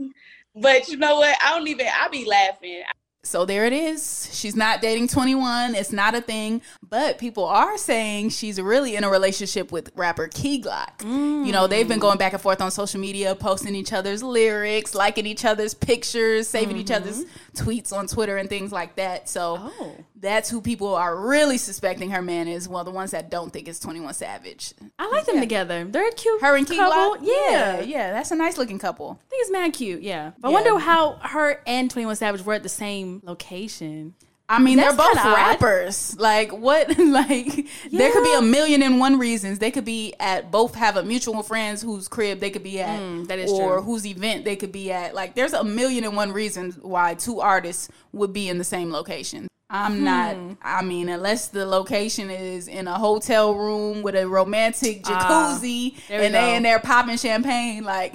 but 0.55 0.89
you 0.89 0.97
know 0.97 1.17
what? 1.17 1.37
I 1.45 1.59
don't 1.59 1.67
even, 1.67 1.87
I 1.87 2.09
be 2.09 2.25
laughing. 2.25 2.83
So 3.25 3.45
there 3.45 3.65
it 3.67 3.73
is. 3.73 4.29
She's 4.33 4.57
not 4.57 4.83
dating 4.83 5.09
21. 5.09 5.77
It's 5.77 5.93
not 5.93 6.15
a 6.15 6.21
thing. 6.21 6.61
But 6.89 7.19
people 7.19 7.45
are 7.45 7.79
saying 7.79 8.31
she's 8.31 8.61
really 8.61 8.97
in 8.97 9.05
a 9.05 9.09
relationship 9.09 9.71
with 9.71 9.93
rapper 9.95 10.27
Key 10.27 10.61
Glock. 10.61 11.03
You 11.47 11.53
know, 11.53 11.67
they've 11.69 11.87
been 11.87 12.01
going 12.01 12.19
back 12.19 12.33
and 12.33 12.43
forth 12.43 12.61
on 12.61 12.71
social 12.73 13.01
media, 13.01 13.35
posting 13.37 13.75
each 13.77 13.93
other's 13.93 14.23
lyrics, 14.23 14.95
liking 14.95 15.27
each 15.27 15.45
other's 15.45 15.73
pictures, 15.73 16.49
saving 16.49 16.77
each 16.77 16.91
other's 16.91 17.25
mm-hmm. 17.25 17.69
tweets 17.69 17.93
on 17.93 18.09
Twitter 18.09 18.37
and 18.39 18.49
things 18.49 18.73
like 18.73 18.97
that. 18.97 19.29
So 19.29 19.71
Oh. 19.81 19.97
That's 20.23 20.49
who 20.49 20.63
people 20.63 20.95
are 20.95 21.15
really 21.15 21.59
suspecting 21.59 22.11
her 22.13 22.23
man 22.23 22.49
is. 22.49 22.69
Well, 22.69 22.85
the 22.85 22.91
ones 22.91 23.11
that 23.11 23.29
don't 23.31 23.53
think 23.53 23.69
it's 23.69 23.79
21 23.81 24.15
Savage. 24.15 24.73
I 24.99 25.09
like 25.11 25.27
them 25.27 25.41
together. 25.41 25.85
They're 25.85 26.09
a 26.09 26.13
cute 26.13 26.41
Her 26.41 26.57
and 26.57 26.67
Key 26.67 26.77
couple. 26.77 27.23
Yeah. 27.27 27.35
yeah. 27.51 27.81
Yeah, 27.83 28.13
that's 28.13 28.31
a 28.31 28.37
nice 28.37 28.57
looking 28.57 28.79
couple. 28.79 29.21
I 29.21 29.29
think 29.29 29.43
it's 29.43 29.51
mad 29.51 29.73
cute. 29.75 30.01
Yeah. 30.03 30.31
But 30.39 30.49
I 30.49 30.51
wonder 30.53 30.79
how 30.79 31.19
her 31.23 31.61
and 31.67 31.91
21 31.91 32.17
Savage 32.17 32.43
were 32.45 32.55
at 32.55 32.63
the 32.63 32.69
same 32.71 33.21
location. 33.25 34.15
I 34.49 34.59
mean, 34.59 34.77
That's 34.77 34.97
they're 34.97 35.07
both 35.07 35.17
kinda 35.17 35.31
odd. 35.31 35.37
rappers. 35.37 36.17
Like, 36.19 36.53
what? 36.53 36.89
Like, 36.99 37.67
there 37.91 38.13
could 38.13 38.25
be 38.25 38.35
a 38.37 38.43
million 38.43 38.83
and 38.83 39.01
one 39.01 39.19
reasons. 39.19 39.59
They 39.61 39.71
could 39.71 39.85
be 39.87 40.15
at 40.21 40.51
both 40.51 40.75
have 40.75 40.97
a 40.97 41.03
mutual 41.03 41.43
friends 41.43 41.81
whose 41.81 42.07
crib 42.07 42.41
they 42.41 42.51
could 42.51 42.63
be 42.63 42.81
at, 42.81 43.01
Mm, 43.01 43.29
that 43.29 43.39
is 43.39 43.51
or 43.51 43.75
true. 43.77 43.83
whose 43.83 44.05
event 44.07 44.45
they 44.45 44.57
could 44.57 44.73
be 44.73 44.93
at. 44.93 45.15
Like, 45.15 45.35
there's 45.35 45.53
a 45.55 45.65
million 45.65 46.05
and 46.05 46.15
one 46.17 46.33
reasons 46.33 46.77
why 46.77 47.15
two 47.15 47.41
artists 47.41 47.89
would 48.13 48.33
be 48.35 48.49
in 48.49 48.59
the 48.59 48.65
same 48.65 48.93
location. 48.93 49.49
I'm 49.75 49.99
Hmm. 49.99 50.05
not. 50.05 50.37
I 50.63 50.83
mean, 50.83 51.09
unless 51.09 51.49
the 51.49 51.65
location 51.67 52.31
is 52.31 52.69
in 52.69 52.87
a 52.87 52.99
hotel 52.99 53.55
room 53.55 54.03
with 54.03 54.15
a 54.15 54.29
romantic 54.29 55.03
jacuzzi 55.03 55.95
Ah, 55.97 56.01
there 56.09 56.21
we 56.21 56.27
and 56.27 56.35
they 56.35 56.51
go. 56.51 56.55
in 56.55 56.63
there 56.63 56.79
popping 56.79 57.17
champagne, 57.17 57.83
like 57.97 58.13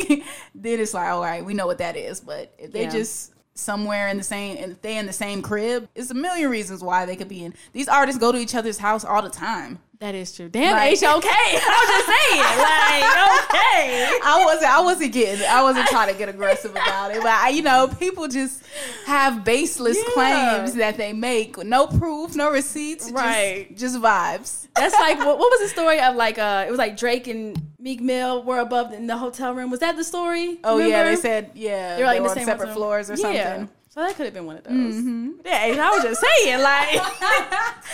then 0.56 0.80
it's 0.80 0.94
like, 0.94 1.10
all 1.10 1.22
right, 1.22 1.44
we 1.44 1.54
know 1.56 1.66
what 1.66 1.80
that 1.80 1.98
is. 1.98 2.20
But 2.22 2.54
if 2.60 2.72
they 2.72 2.84
Yeah. 2.84 2.90
just 2.92 3.34
somewhere 3.56 4.08
in 4.08 4.18
the 4.18 4.24
same, 4.24 4.56
if 4.58 4.82
they 4.84 4.98
in 4.98 5.08
the 5.08 5.14
same 5.14 5.42
crib, 5.42 5.90
it's 5.96 6.12
a 6.12 6.14
million 6.14 6.48
reasons 6.52 6.84
why 6.84 7.06
they 7.08 7.16
could 7.16 7.28
be 7.28 7.44
in. 7.44 7.56
These 7.74 7.88
artists 7.88 8.20
go 8.22 8.32
to 8.32 8.38
each 8.38 8.54
other's 8.54 8.78
house 8.78 9.04
all 9.04 9.24
the 9.24 9.30
time. 9.32 9.80
That 10.00 10.14
is 10.14 10.32
true. 10.36 10.48
Damn, 10.48 10.74
Like- 10.74 10.92
H, 10.94 11.00
okay. 11.04 11.08
I 11.10 11.80
was 11.82 11.90
just 11.90 12.08
saying. 12.08 12.42
Like, 12.62 13.60
okay. 13.62 14.20
I 14.24 14.44
wasn't. 14.46 14.72
I 14.72 14.82
wasn't 14.82 15.12
getting. 15.14 15.46
I 15.48 15.64
wasn't 15.64 15.88
trying 15.88 16.12
to 16.12 16.18
get 16.18 16.30
aggressive 16.30 16.72
about 16.72 17.12
it, 17.12 17.18
but 17.18 17.32
I, 17.32 17.50
you 17.50 17.64
know, 17.64 17.88
people 18.00 18.28
just 18.28 18.62
have 19.08 19.44
baseless 19.44 19.98
Yeah. 19.98 20.14
claims 20.14 20.76
that 20.76 20.98
they 20.98 21.14
make 21.14 21.58
no 21.58 21.88
proof, 21.88 22.36
no 22.36 22.52
receipts, 22.52 23.10
Right. 23.12 23.76
Just, 23.76 23.96
vibes. 23.98 24.68
That's 24.76 24.94
like, 24.94 25.18
what, 25.18 25.40
what 25.40 25.50
was 25.50 25.62
the 25.62 25.68
story 25.70 26.00
of 26.00 26.16
like, 26.16 26.38
uh, 26.38 26.66
it 26.68 26.70
was 26.70 26.78
like 26.78 26.96
Drake 26.98 27.26
and 27.28 27.60
Meek 27.80 28.00
Mill 28.00 28.44
were 28.44 28.60
above 28.60 28.94
in 28.94 29.08
the 29.08 29.18
hotel 29.18 29.56
room. 29.56 29.72
Was 29.72 29.80
that 29.80 29.96
the 29.96 30.04
story? 30.04 30.60
Oh 30.64 30.78
yeah, 30.78 31.04
they 31.06 31.16
said 31.16 31.52
yeah, 31.56 31.96
They 31.96 32.02
were 32.04 32.08
like 32.08 32.18
they 32.18 32.22
were 32.22 32.34
the 32.36 32.40
on 32.42 32.46
separate 32.46 32.74
floors 32.74 33.10
or 33.10 33.16
Yeah. 33.16 33.56
something. 33.58 33.70
So 33.98 34.04
that 34.04 34.16
could 34.16 34.26
have 34.26 34.34
been 34.36 34.46
one 34.46 34.58
of 34.58 34.64
those. 34.64 34.74
Mm-hmm. 34.74 35.32
Yeah, 35.44 35.88
I 35.90 35.90
was 35.90 36.04
just 36.04 36.22
saying, 36.22 36.62
like, 36.62 37.02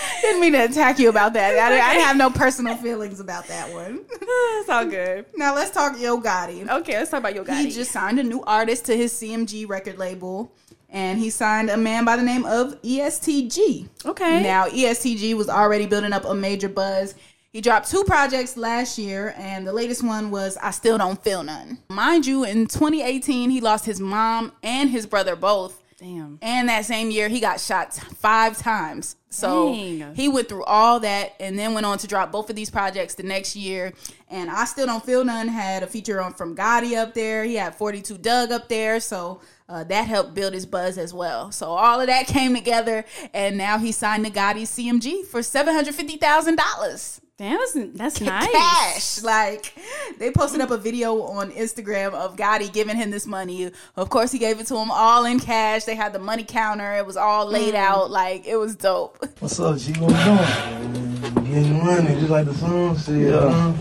Didn't 0.21 0.41
mean 0.41 0.51
to 0.51 0.65
attack 0.65 0.99
you 0.99 1.07
about 1.07 1.31
that. 1.35 1.57
I, 1.57 1.69
didn't- 1.69 1.85
I 1.85 1.93
didn't 1.93 2.05
have 2.07 2.17
no 2.17 2.29
personal 2.29 2.75
feelings 2.75 3.21
about 3.21 3.47
that 3.47 3.71
one. 3.71 4.01
it's 4.11 4.67
all 4.69 4.83
good. 4.85 5.25
now 5.37 5.55
let's 5.55 5.71
talk 5.71 5.97
Yo 5.97 6.19
Gotti. 6.19 6.67
Okay, 6.69 6.97
let's 6.97 7.09
talk 7.09 7.21
about 7.21 7.33
Yo 7.35 7.45
Gotti. 7.45 7.61
He 7.63 7.71
just 7.71 7.91
signed 7.93 8.19
a 8.19 8.23
new 8.23 8.41
artist 8.43 8.83
to 8.87 8.97
his 8.97 9.13
CMG 9.13 9.65
record 9.69 9.97
label, 9.97 10.51
and 10.89 11.19
he 11.19 11.29
signed 11.29 11.69
a 11.69 11.77
man 11.77 12.03
by 12.03 12.17
the 12.17 12.23
name 12.23 12.43
of 12.43 12.77
EST 12.83 13.49
Gee. 13.49 13.87
Okay. 14.05 14.43
Now 14.43 14.65
EST 14.65 15.19
Gee 15.19 15.33
was 15.35 15.47
already 15.47 15.85
building 15.85 16.11
up 16.11 16.25
a 16.25 16.35
major 16.35 16.67
buzz. 16.67 17.15
He 17.53 17.61
dropped 17.61 17.89
two 17.89 18.03
projects 18.03 18.57
last 18.57 18.97
year, 18.97 19.33
and 19.37 19.65
the 19.65 19.71
latest 19.71 20.03
one 20.03 20.31
was 20.31 20.57
"I 20.57 20.71
Still 20.71 20.97
Don't 20.97 21.23
Feel 21.23 21.43
None." 21.43 21.77
Mind 21.87 22.25
you, 22.25 22.43
in 22.43 22.67
2018, 22.67 23.51
he 23.51 23.61
lost 23.61 23.85
his 23.85 24.01
mom 24.01 24.51
and 24.63 24.89
his 24.89 25.05
brother 25.05 25.37
both. 25.37 25.79
Damn. 26.03 26.37
And 26.41 26.67
that 26.67 26.83
same 26.83 27.11
year, 27.11 27.29
he 27.29 27.39
got 27.39 27.61
shot 27.61 27.93
five 27.93 28.57
times. 28.57 29.15
So 29.29 29.73
Dang. 29.73 30.13
he 30.15 30.27
went 30.27 30.49
through 30.49 30.65
all 30.65 30.99
that 30.99 31.33
and 31.39 31.57
then 31.57 31.73
went 31.73 31.85
on 31.85 31.97
to 31.99 32.07
drop 32.07 32.29
both 32.29 32.49
of 32.49 32.57
these 32.57 32.69
projects 32.69 33.15
the 33.15 33.23
next 33.23 33.55
year. 33.55 33.93
And 34.29 34.51
I 34.51 34.65
Still 34.65 34.85
Don't 34.85 35.03
Feel 35.05 35.23
None 35.23 35.47
had 35.47 35.81
a 35.81 35.87
feature 35.87 36.21
on 36.21 36.33
from 36.33 36.57
Gotti 36.57 36.97
up 36.97 37.13
there. 37.13 37.45
He 37.45 37.55
had 37.55 37.75
42 37.75 38.17
Dugg 38.17 38.51
up 38.51 38.67
there. 38.67 38.99
So 38.99 39.39
uh, 39.69 39.85
that 39.85 40.05
helped 40.05 40.33
build 40.33 40.53
his 40.53 40.65
buzz 40.65 40.97
as 40.97 41.13
well. 41.13 41.53
So 41.53 41.67
all 41.67 42.01
of 42.01 42.07
that 42.07 42.27
came 42.27 42.53
together. 42.53 43.05
And 43.33 43.57
now 43.57 43.77
he 43.77 43.93
signed 43.93 44.25
to 44.25 44.31
Gotti's 44.31 44.71
CMG 44.71 45.25
for 45.25 45.39
$750,000 45.39 47.21
Damn, 47.39 47.57
that's, 47.57 47.73
that's 47.97 48.21
nice. 48.21 48.51
cash. 48.51 49.23
Like 49.23 49.73
they 50.19 50.29
posted 50.29 50.61
up 50.61 50.69
a 50.69 50.77
video 50.77 51.23
on 51.23 51.49
Instagram 51.51 52.13
of 52.13 52.35
Gotti 52.35 52.71
giving 52.71 52.95
him 52.95 53.09
this 53.09 53.25
money. 53.25 53.71
Of 53.95 54.09
course, 54.11 54.31
he 54.31 54.37
gave 54.37 54.59
it 54.59 54.67
to 54.67 54.75
him 54.77 54.91
all 54.91 55.25
in 55.25 55.39
cash. 55.39 55.85
They 55.85 55.95
had 55.95 56.13
the 56.13 56.19
money 56.19 56.43
counter. 56.43 56.93
It 56.93 57.07
was 57.07 57.17
all 57.17 57.47
laid 57.47 57.73
out. 57.73 58.11
Like 58.11 58.45
it 58.45 58.57
was 58.57 58.75
dope. 58.75 59.17
What's 59.39 59.59
up, 59.59 59.79
G? 59.79 59.93
What 59.93 60.11
you 60.11 61.23
doing? 61.23 61.45
Getting 61.45 61.83
money, 61.83 62.13
just 62.19 62.29
like 62.29 62.45
the 62.45 62.53
song 62.53 62.97
said. 62.99 63.19
Yeah. 63.19 63.77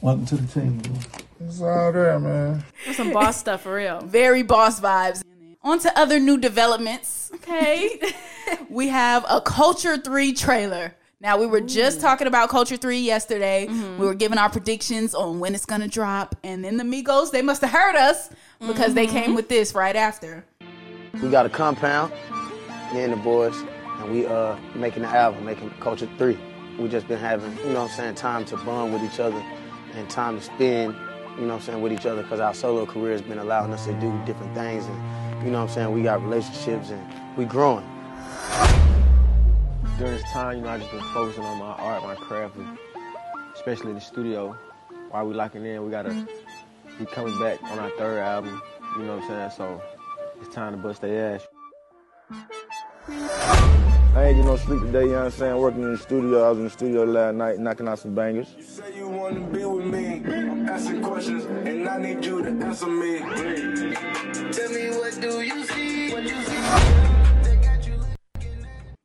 Welcome 0.00 0.26
to 0.26 0.36
the 0.36 0.60
team, 0.60 0.78
bro. 0.78 0.94
It's 1.40 1.60
all 1.60 1.90
there, 1.90 2.20
man. 2.20 2.62
That's 2.86 2.98
some 2.98 3.12
boss 3.12 3.36
stuff 3.36 3.62
for 3.62 3.74
real. 3.74 4.00
Very 4.02 4.44
boss 4.44 4.80
vibes. 4.80 5.24
On 5.62 5.80
to 5.80 5.98
other 5.98 6.20
new 6.20 6.38
developments. 6.38 7.32
Okay. 7.34 7.98
We 8.68 8.88
have 8.88 9.24
a 9.28 9.40
Culture 9.40 9.96
3 9.96 10.32
trailer. 10.34 10.94
Now, 11.22 11.38
we 11.38 11.46
were 11.46 11.60
just 11.60 11.98
mm. 11.98 12.02
talking 12.02 12.26
about 12.26 12.48
Culture 12.48 12.76
3 12.76 12.98
yesterday. 12.98 13.68
Mm-hmm. 13.70 14.00
We 14.00 14.06
were 14.06 14.14
giving 14.14 14.38
our 14.38 14.50
predictions 14.50 15.14
on 15.14 15.38
when 15.38 15.54
it's 15.54 15.64
going 15.64 15.80
to 15.80 15.86
drop. 15.86 16.34
And 16.42 16.64
then 16.64 16.78
the 16.78 16.82
Migos, 16.82 17.30
they 17.30 17.42
must 17.42 17.62
have 17.62 17.70
heard 17.70 17.94
us 17.94 18.28
because 18.58 18.94
they 18.94 19.06
came 19.06 19.26
mm-hmm. 19.26 19.34
with 19.34 19.48
this 19.48 19.72
right 19.72 19.94
after. 19.94 20.44
We 21.22 21.30
got 21.30 21.46
a 21.46 21.48
compound, 21.48 22.12
me 22.92 23.02
and 23.02 23.12
the 23.12 23.18
boys, 23.18 23.54
and 24.00 24.10
we 24.10 24.26
uh 24.26 24.56
making 24.74 25.02
the 25.02 25.08
album, 25.08 25.44
making 25.44 25.70
Culture 25.78 26.08
3. 26.18 26.36
We 26.80 26.88
just 26.88 27.06
been 27.06 27.20
having, 27.20 27.56
you 27.58 27.66
know 27.66 27.82
what 27.82 27.90
I'm 27.92 27.96
saying, 27.96 28.14
time 28.16 28.44
to 28.46 28.56
bond 28.56 28.92
with 28.92 29.04
each 29.04 29.20
other 29.20 29.40
and 29.94 30.10
time 30.10 30.38
to 30.38 30.42
spend, 30.44 30.96
you 31.36 31.42
know 31.42 31.48
what 31.48 31.54
I'm 31.54 31.60
saying, 31.60 31.82
with 31.82 31.92
each 31.92 32.06
other 32.06 32.24
because 32.24 32.40
our 32.40 32.54
solo 32.54 32.84
career 32.84 33.12
has 33.12 33.22
been 33.22 33.38
allowing 33.38 33.72
us 33.72 33.84
to 33.84 33.92
do 34.00 34.20
different 34.26 34.54
things 34.56 34.86
and, 34.86 35.44
you 35.44 35.52
know 35.52 35.60
what 35.60 35.68
I'm 35.70 35.74
saying, 35.74 35.92
we 35.92 36.02
got 36.02 36.20
relationships 36.20 36.90
and 36.90 37.06
we 37.36 37.44
growing. 37.44 37.86
During 40.02 40.16
this 40.18 40.30
time, 40.32 40.56
you 40.56 40.62
know, 40.62 40.68
I 40.68 40.78
just 40.78 40.90
been 40.90 41.00
focusing 41.14 41.44
on 41.44 41.58
my 41.58 41.74
art, 41.74 42.02
my 42.02 42.16
craft, 42.16 42.56
especially 43.54 43.90
in 43.90 43.94
the 43.94 44.00
studio. 44.00 44.56
While 45.10 45.28
we 45.28 45.34
locking 45.34 45.64
in, 45.64 45.84
we 45.84 45.92
gotta 45.92 46.08
mm-hmm. 46.08 46.98
be 46.98 47.06
coming 47.06 47.38
back 47.38 47.62
on 47.62 47.78
our 47.78 47.90
third 47.90 48.18
album. 48.18 48.60
You 48.96 49.04
know 49.04 49.18
what 49.18 49.22
I'm 49.24 49.28
saying? 49.28 49.50
So 49.56 49.80
it's 50.40 50.52
time 50.52 50.72
to 50.72 50.76
bust 50.76 51.02
their 51.02 51.36
ass. 51.36 51.46
I 54.16 54.24
ain't 54.24 54.38
get 54.38 54.44
no 54.44 54.56
sleep 54.56 54.80
today, 54.80 55.02
you 55.02 55.10
know 55.10 55.18
what 55.18 55.24
I'm 55.26 55.30
saying? 55.30 55.56
Working 55.56 55.82
in 55.82 55.92
the 55.92 55.98
studio. 55.98 56.46
I 56.46 56.48
was 56.48 56.58
in 56.58 56.64
the 56.64 56.70
studio 56.70 57.04
last 57.04 57.36
night 57.36 57.58
knocking 57.60 57.86
out 57.86 58.00
some 58.00 58.12
bangers. 58.12 58.48
You 58.56 58.64
Say 58.64 58.96
you 58.96 59.08
wanna 59.08 59.40
be 59.46 59.64
with 59.64 59.86
me, 59.86 60.20
I'm 60.26 60.68
asking 60.68 61.00
questions, 61.02 61.44
and 61.44 61.88
I 61.88 61.98
need 61.98 62.24
you 62.24 62.42
to 62.42 62.48
answer 62.48 62.88
me. 62.88 63.20
Tell 64.50 64.68
me 64.68 64.90
what 64.98 65.20
do 65.20 65.42
you 65.42 65.64
see? 65.64 66.12
What 66.12 66.24
you 66.24 66.42
see? 66.42 67.11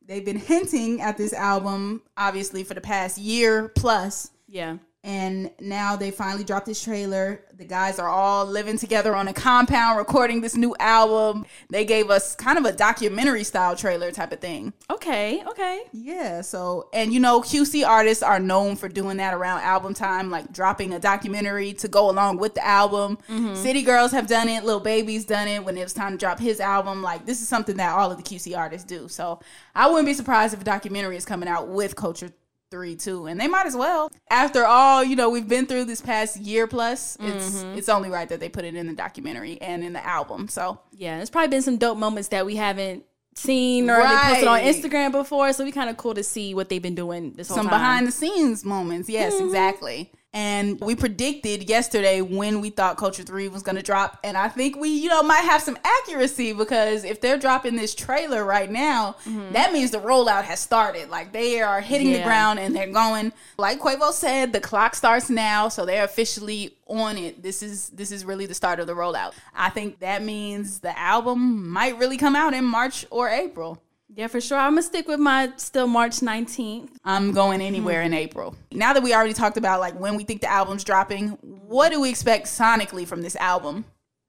They've 0.08 0.24
been 0.24 0.38
hinting 0.38 1.02
at 1.02 1.18
this 1.18 1.34
album, 1.34 2.00
obviously, 2.16 2.64
for 2.64 2.72
the 2.72 2.80
past 2.80 3.18
year 3.18 3.68
plus. 3.68 4.30
Yeah. 4.48 4.78
And 5.04 5.52
now 5.60 5.94
they 5.94 6.10
finally 6.10 6.42
dropped 6.42 6.66
this 6.66 6.82
trailer. 6.82 7.44
The 7.56 7.64
guys 7.64 8.00
are 8.00 8.08
all 8.08 8.44
living 8.44 8.76
together 8.76 9.14
on 9.14 9.28
a 9.28 9.32
compound 9.32 9.96
recording 9.96 10.40
this 10.40 10.56
new 10.56 10.74
album. 10.80 11.46
They 11.70 11.84
gave 11.84 12.10
us 12.10 12.34
kind 12.34 12.58
of 12.58 12.64
a 12.64 12.72
documentary 12.72 13.44
style 13.44 13.76
trailer 13.76 14.10
type 14.10 14.32
of 14.32 14.40
thing. 14.40 14.72
Okay, 14.90 15.42
okay. 15.46 15.82
Yeah, 15.92 16.40
so 16.40 16.88
and 16.92 17.12
you 17.12 17.20
know, 17.20 17.40
QC 17.40 17.86
artists 17.86 18.24
are 18.24 18.40
known 18.40 18.74
for 18.74 18.88
doing 18.88 19.18
that 19.18 19.34
around 19.34 19.60
album 19.60 19.94
time, 19.94 20.30
like 20.30 20.52
dropping 20.52 20.92
a 20.92 20.98
documentary 20.98 21.72
to 21.74 21.86
go 21.88 22.10
along 22.10 22.38
with 22.38 22.54
the 22.54 22.66
album. 22.66 23.18
Mhm. 23.28 23.56
City 23.56 23.82
Girls 23.82 24.10
have 24.10 24.26
done 24.26 24.48
it, 24.48 24.64
Lil 24.64 24.80
Baby's 24.80 25.24
done 25.24 25.46
it 25.46 25.64
when 25.64 25.78
it 25.78 25.84
was 25.84 25.94
time 25.94 26.12
to 26.12 26.18
drop 26.18 26.40
his 26.40 26.58
album. 26.58 27.02
Like 27.02 27.24
this 27.24 27.40
is 27.40 27.46
something 27.48 27.76
that 27.76 27.94
all 27.96 28.10
of 28.10 28.16
the 28.16 28.22
QC 28.24 28.56
artists 28.58 28.86
do. 28.86 29.06
So 29.06 29.38
I 29.76 29.86
wouldn't 29.88 30.06
be 30.06 30.14
surprised 30.14 30.54
if 30.54 30.60
a 30.60 30.64
documentary 30.64 31.16
is 31.16 31.24
coming 31.24 31.48
out 31.48 31.68
with 31.68 31.94
Culture 31.94 32.32
Three 32.70 32.96
too, 32.96 33.26
and 33.26 33.40
they 33.40 33.48
might 33.48 33.64
as 33.66 33.74
well. 33.74 34.10
After 34.30 34.66
all, 34.66 35.02
you 35.02 35.16
know, 35.16 35.30
we've 35.30 35.48
been 35.48 35.64
through 35.64 35.84
this 35.84 36.02
past 36.02 36.36
year 36.36 36.66
plus. 36.66 37.16
It's 37.18 37.62
Mhm. 37.62 37.78
it's 37.78 37.88
only 37.88 38.10
right 38.10 38.28
that 38.28 38.40
they 38.40 38.50
put 38.50 38.66
it 38.66 38.74
in 38.74 38.86
the 38.88 38.92
documentary 38.92 39.58
and 39.62 39.82
in 39.82 39.94
the 39.94 40.06
album. 40.06 40.48
So 40.48 40.78
Yeah, 40.92 41.16
there's 41.16 41.30
probably 41.30 41.48
been 41.48 41.62
some 41.62 41.78
dope 41.78 41.96
moments 41.96 42.28
that 42.28 42.44
we 42.44 42.56
haven't 42.56 43.04
seen 43.34 43.88
or 43.88 43.96
they 44.02 44.16
posted 44.16 44.48
on 44.48 44.60
Instagram 44.60 45.12
before, 45.12 45.50
so 45.54 45.64
we 45.64 45.72
kind 45.72 45.88
of 45.88 45.96
cool 45.96 46.12
to 46.12 46.22
see 46.22 46.52
what 46.54 46.68
they've 46.68 46.82
been 46.82 46.94
doing 46.94 47.32
this 47.36 47.48
whole 47.48 47.56
time. 47.56 47.64
some 47.64 47.70
time. 47.70 47.80
behind 47.80 48.06
the 48.06 48.12
scenes 48.12 48.64
moments. 48.66 49.08
Yes, 49.08 49.32
Mhm. 49.32 49.46
exactly. 49.46 50.12
And 50.38 50.80
we 50.80 50.94
predicted 50.94 51.68
yesterday 51.68 52.20
when 52.20 52.60
we 52.60 52.70
thought 52.70 52.96
Culture 52.96 53.24
3 53.24 53.48
was 53.48 53.64
going 53.64 53.74
to 53.74 53.82
drop. 53.82 54.20
And 54.22 54.36
I 54.36 54.46
think 54.46 54.76
we, 54.76 54.90
you 54.90 55.08
know, 55.08 55.20
might 55.20 55.40
have 55.40 55.60
some 55.60 55.76
accuracy 55.82 56.52
because 56.52 57.02
if 57.02 57.20
they're 57.20 57.38
dropping 57.38 57.74
this 57.74 57.92
trailer 57.92 58.44
right 58.44 58.70
now, 58.70 59.16
mm-hmm. 59.24 59.52
that 59.54 59.72
means 59.72 59.90
the 59.90 59.98
rollout 59.98 60.44
has 60.44 60.60
started. 60.60 61.10
Like 61.10 61.32
they 61.32 61.60
are 61.60 61.80
hitting 61.80 62.12
the 62.12 62.22
ground 62.22 62.60
and 62.60 62.72
they're 62.76 62.92
going. 62.92 63.32
Like 63.58 63.80
Quavo 63.80 64.12
said, 64.12 64.52
the 64.52 64.60
clock 64.60 64.94
starts 64.94 65.28
now, 65.28 65.68
so 65.68 65.84
they're 65.84 66.04
officially 66.04 66.76
on 66.86 67.18
it. 67.18 67.42
This 67.42 67.60
is 67.60 67.88
this 67.88 68.12
is 68.12 68.24
really 68.24 68.46
the 68.46 68.54
start 68.54 68.78
of 68.78 68.86
the 68.86 68.94
rollout. 68.94 69.32
I 69.56 69.70
think 69.70 69.98
that 69.98 70.22
means 70.22 70.78
the 70.78 70.96
album 70.96 71.68
might 71.68 71.98
really 71.98 72.16
come 72.16 72.36
out 72.36 72.54
in 72.54 72.64
March 72.64 73.04
or 73.10 73.28
April. 73.28 73.82
Yeah, 74.14 74.26
for 74.26 74.40
sure. 74.40 74.58
I'm 74.58 74.72
gonna 74.72 74.82
stick 74.82 75.06
with 75.06 75.20
my 75.20 75.52
still 75.56 75.86
March 75.86 76.20
19th. 76.20 76.90
I'm 77.04 77.32
going 77.32 77.60
anywhere 77.60 78.02
in 78.02 78.14
April. 78.14 78.56
Now 78.72 78.92
that 78.92 79.02
we 79.02 79.14
already 79.14 79.34
talked 79.34 79.56
about 79.56 79.80
like 79.80 79.98
when 79.98 80.16
we 80.16 80.24
think 80.24 80.40
the 80.40 80.50
album's 80.50 80.82
dropping, 80.82 81.30
what 81.42 81.90
do 81.92 82.00
we 82.00 82.10
expect 82.10 82.46
sonically 82.46 83.06
from 83.06 83.22
this 83.22 83.36
album? 83.36 83.84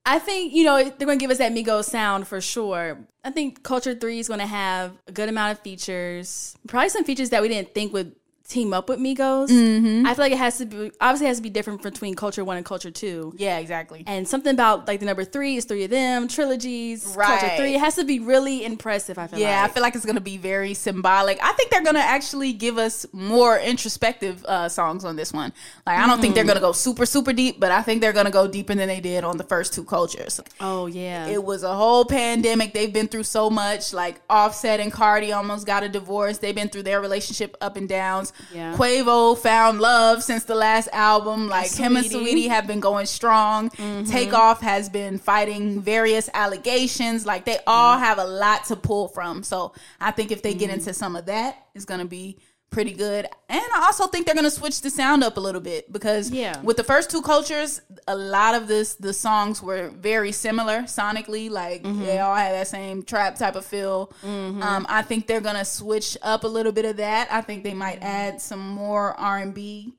I 0.06 0.18
think, 0.18 0.54
you 0.54 0.64
know, 0.64 0.78
they're 0.78 1.06
going 1.06 1.20
to 1.20 1.24
give 1.24 1.30
us 1.30 1.38
that 1.38 1.52
Migos 1.52 1.84
sound 1.84 2.28
for 2.28 2.42
sure. 2.42 2.98
I 3.24 3.30
think 3.30 3.62
Culture 3.64 3.94
3 3.94 4.18
is 4.18 4.28
going 4.28 4.40
to 4.40 4.48
have 4.48 4.94
a 5.08 5.12
good 5.12 5.30
amount 5.30 5.52
of 5.52 5.60
features. 5.60 6.56
Probably 6.68 6.90
some 6.90 7.04
features 7.04 7.30
that 7.30 7.44
we 7.44 7.48
didn't 7.48 7.76
think 7.76 7.94
would 7.94 8.16
team 8.50 8.74
up 8.74 8.90
with 8.90 9.00
Migos. 9.00 9.48
Mhm. 9.50 10.06
I 10.08 10.14
feel 10.16 10.26
like 10.26 10.32
it 10.32 10.38
has 10.40 10.58
to 10.58 10.66
be, 10.66 10.92
obviously, 11.00 11.28
it 11.28 11.30
has 11.30 11.38
to 11.38 11.44
be 11.44 11.52
different 11.52 11.84
between 11.84 12.16
Culture 12.16 12.44
1 12.44 12.58
and 12.58 12.66
Culture 12.66 12.90
2. 12.90 13.34
Yeah, 13.38 13.60
exactly. 13.60 14.04
And 14.08 14.28
something 14.28 14.52
about 14.52 14.88
like 14.88 15.00
the 15.00 15.06
number 15.06 15.24
three 15.24 15.56
is 15.58 15.66
three 15.66 15.84
of 15.84 15.92
them, 15.92 16.28
trilogies, 16.28 17.04
Culture 17.04 17.20
Right. 17.20 17.58
3. 17.58 17.76
It 17.76 17.80
has 17.80 17.94
to 17.96 18.04
be 18.04 18.20
really 18.20 18.66
impressive, 18.66 19.20
I 19.20 19.28
feel 19.28 19.38
Yeah, 19.40 19.62
like. 19.62 19.70
I 19.70 19.74
feel 19.74 19.84
like 19.84 19.96
it's 19.96 20.06
gonna 20.06 20.20
be 20.20 20.38
very 20.38 20.74
symbolic. 20.74 21.38
I 21.44 21.54
think 21.54 21.70
they're 21.70 21.84
gonna 21.84 22.00
actually 22.00 22.52
give 22.54 22.80
us 22.80 23.06
more 23.14 23.60
introspective 23.60 24.44
uh, 24.46 24.68
songs 24.68 25.06
on 25.06 25.16
this 25.16 25.32
one. 25.32 25.54
Like 25.86 26.00
I 26.00 26.08
don't 26.08 26.20
think 26.20 26.34
they're 26.34 26.44
Mhm. 26.44 26.48
gonna 26.48 26.60
go 26.60 26.72
super 26.72 27.06
super 27.06 27.34
deep, 27.34 27.60
but 27.60 27.72
I 27.72 27.84
think 27.84 28.02
they're 28.02 28.14
gonna 28.14 28.32
go 28.32 28.48
deeper 28.48 28.74
than 28.74 28.88
they 28.88 29.00
did 29.00 29.24
on 29.24 29.38
the 29.38 29.44
first 29.44 29.74
two 29.74 29.84
cultures. 29.84 30.42
Oh, 30.60 30.88
yeah. 30.88 31.28
It 31.28 31.44
was 31.44 31.62
a 31.62 31.76
whole 31.76 32.04
pandemic. 32.04 32.74
They've 32.74 32.92
been 32.92 33.08
through 33.08 33.24
so 33.26 33.52
much. 33.52 33.94
Like 33.94 34.22
Offset 34.28 34.80
and 34.80 34.92
Cardi 34.92 35.32
almost 35.32 35.68
got 35.68 35.84
a 35.84 35.90
divorce. 35.90 36.40
They've 36.40 36.56
been 36.56 36.70
through 36.70 36.84
their 36.84 37.00
relationship 37.00 37.56
up 37.62 37.78
and 37.78 37.88
downs. 37.88 38.34
Yeah. 38.54 38.76
Quavo 38.76 39.38
found 39.38 39.80
love 39.80 40.24
since 40.24 40.44
the 40.46 40.56
last 40.56 40.90
album. 40.92 41.48
Like 41.50 41.72
him 41.72 41.96
and 41.96 42.06
Saweetie 42.06 42.48
have 42.50 42.68
been 42.68 42.80
going 42.80 43.06
strong. 43.06 43.70
Mhm. 43.72 44.10
Takeoff 44.10 44.62
has 44.62 44.90
been 44.90 45.18
fighting 45.18 45.82
various 45.82 46.30
allegations. 46.34 47.26
Like 47.26 47.46
they 47.46 47.60
all 47.68 47.98
have 47.98 48.18
a 48.18 48.26
lot 48.26 48.66
to 48.66 48.76
pull 48.76 49.08
from. 49.08 49.44
So 49.44 49.74
I 50.00 50.12
think 50.12 50.32
if 50.32 50.42
they 50.42 50.54
get 50.54 50.70
into 50.70 50.94
some 50.94 51.16
of 51.16 51.26
that, 51.28 51.58
it's 51.76 51.86
gonna 51.86 52.06
be 52.06 52.38
pretty 52.70 52.92
good. 52.94 53.26
And 53.50 53.62
I 53.76 53.84
also 53.86 54.06
think 54.08 54.26
they're 54.26 54.36
gonna 54.36 54.52
switch 54.52 54.82
the 54.82 54.90
sound 54.90 55.24
up 55.24 55.38
a 55.38 55.40
little 55.40 55.62
bit 55.62 55.92
because 55.92 56.30
Yeah. 56.30 56.62
with 56.62 56.78
the 56.78 56.84
first 56.84 57.10
two 57.10 57.22
cultures, 57.22 57.82
a 58.08 58.16
lot 58.16 58.54
of 58.56 58.68
this 58.68 58.94
the 58.94 59.12
songs 59.14 59.62
were 59.62 59.90
very 59.90 60.32
similar 60.32 60.84
sonically. 60.84 61.50
Like 61.50 61.84
Mhm. 61.84 62.06
they 62.06 62.20
all 62.20 62.36
had 62.36 62.54
that 62.54 62.68
same 62.68 63.02
trap 63.04 63.38
type 63.38 63.56
of 63.56 63.66
feel. 63.66 64.12
Mhm. 64.24 64.62
Um, 64.64 64.86
I 64.90 65.02
think 65.02 65.26
they're 65.28 65.42
gonna 65.42 65.66
switch 65.66 66.16
up 66.22 66.44
a 66.44 66.48
little 66.48 66.72
bit 66.72 66.86
of 66.86 66.98
that. 66.98 67.28
I 67.32 67.42
think 67.42 67.64
they 67.64 67.74
might 67.74 68.00
add 68.04 68.40
some 68.42 68.60
more 68.70 69.14
R 69.20 69.38
and 69.40 69.54
B 69.54 69.96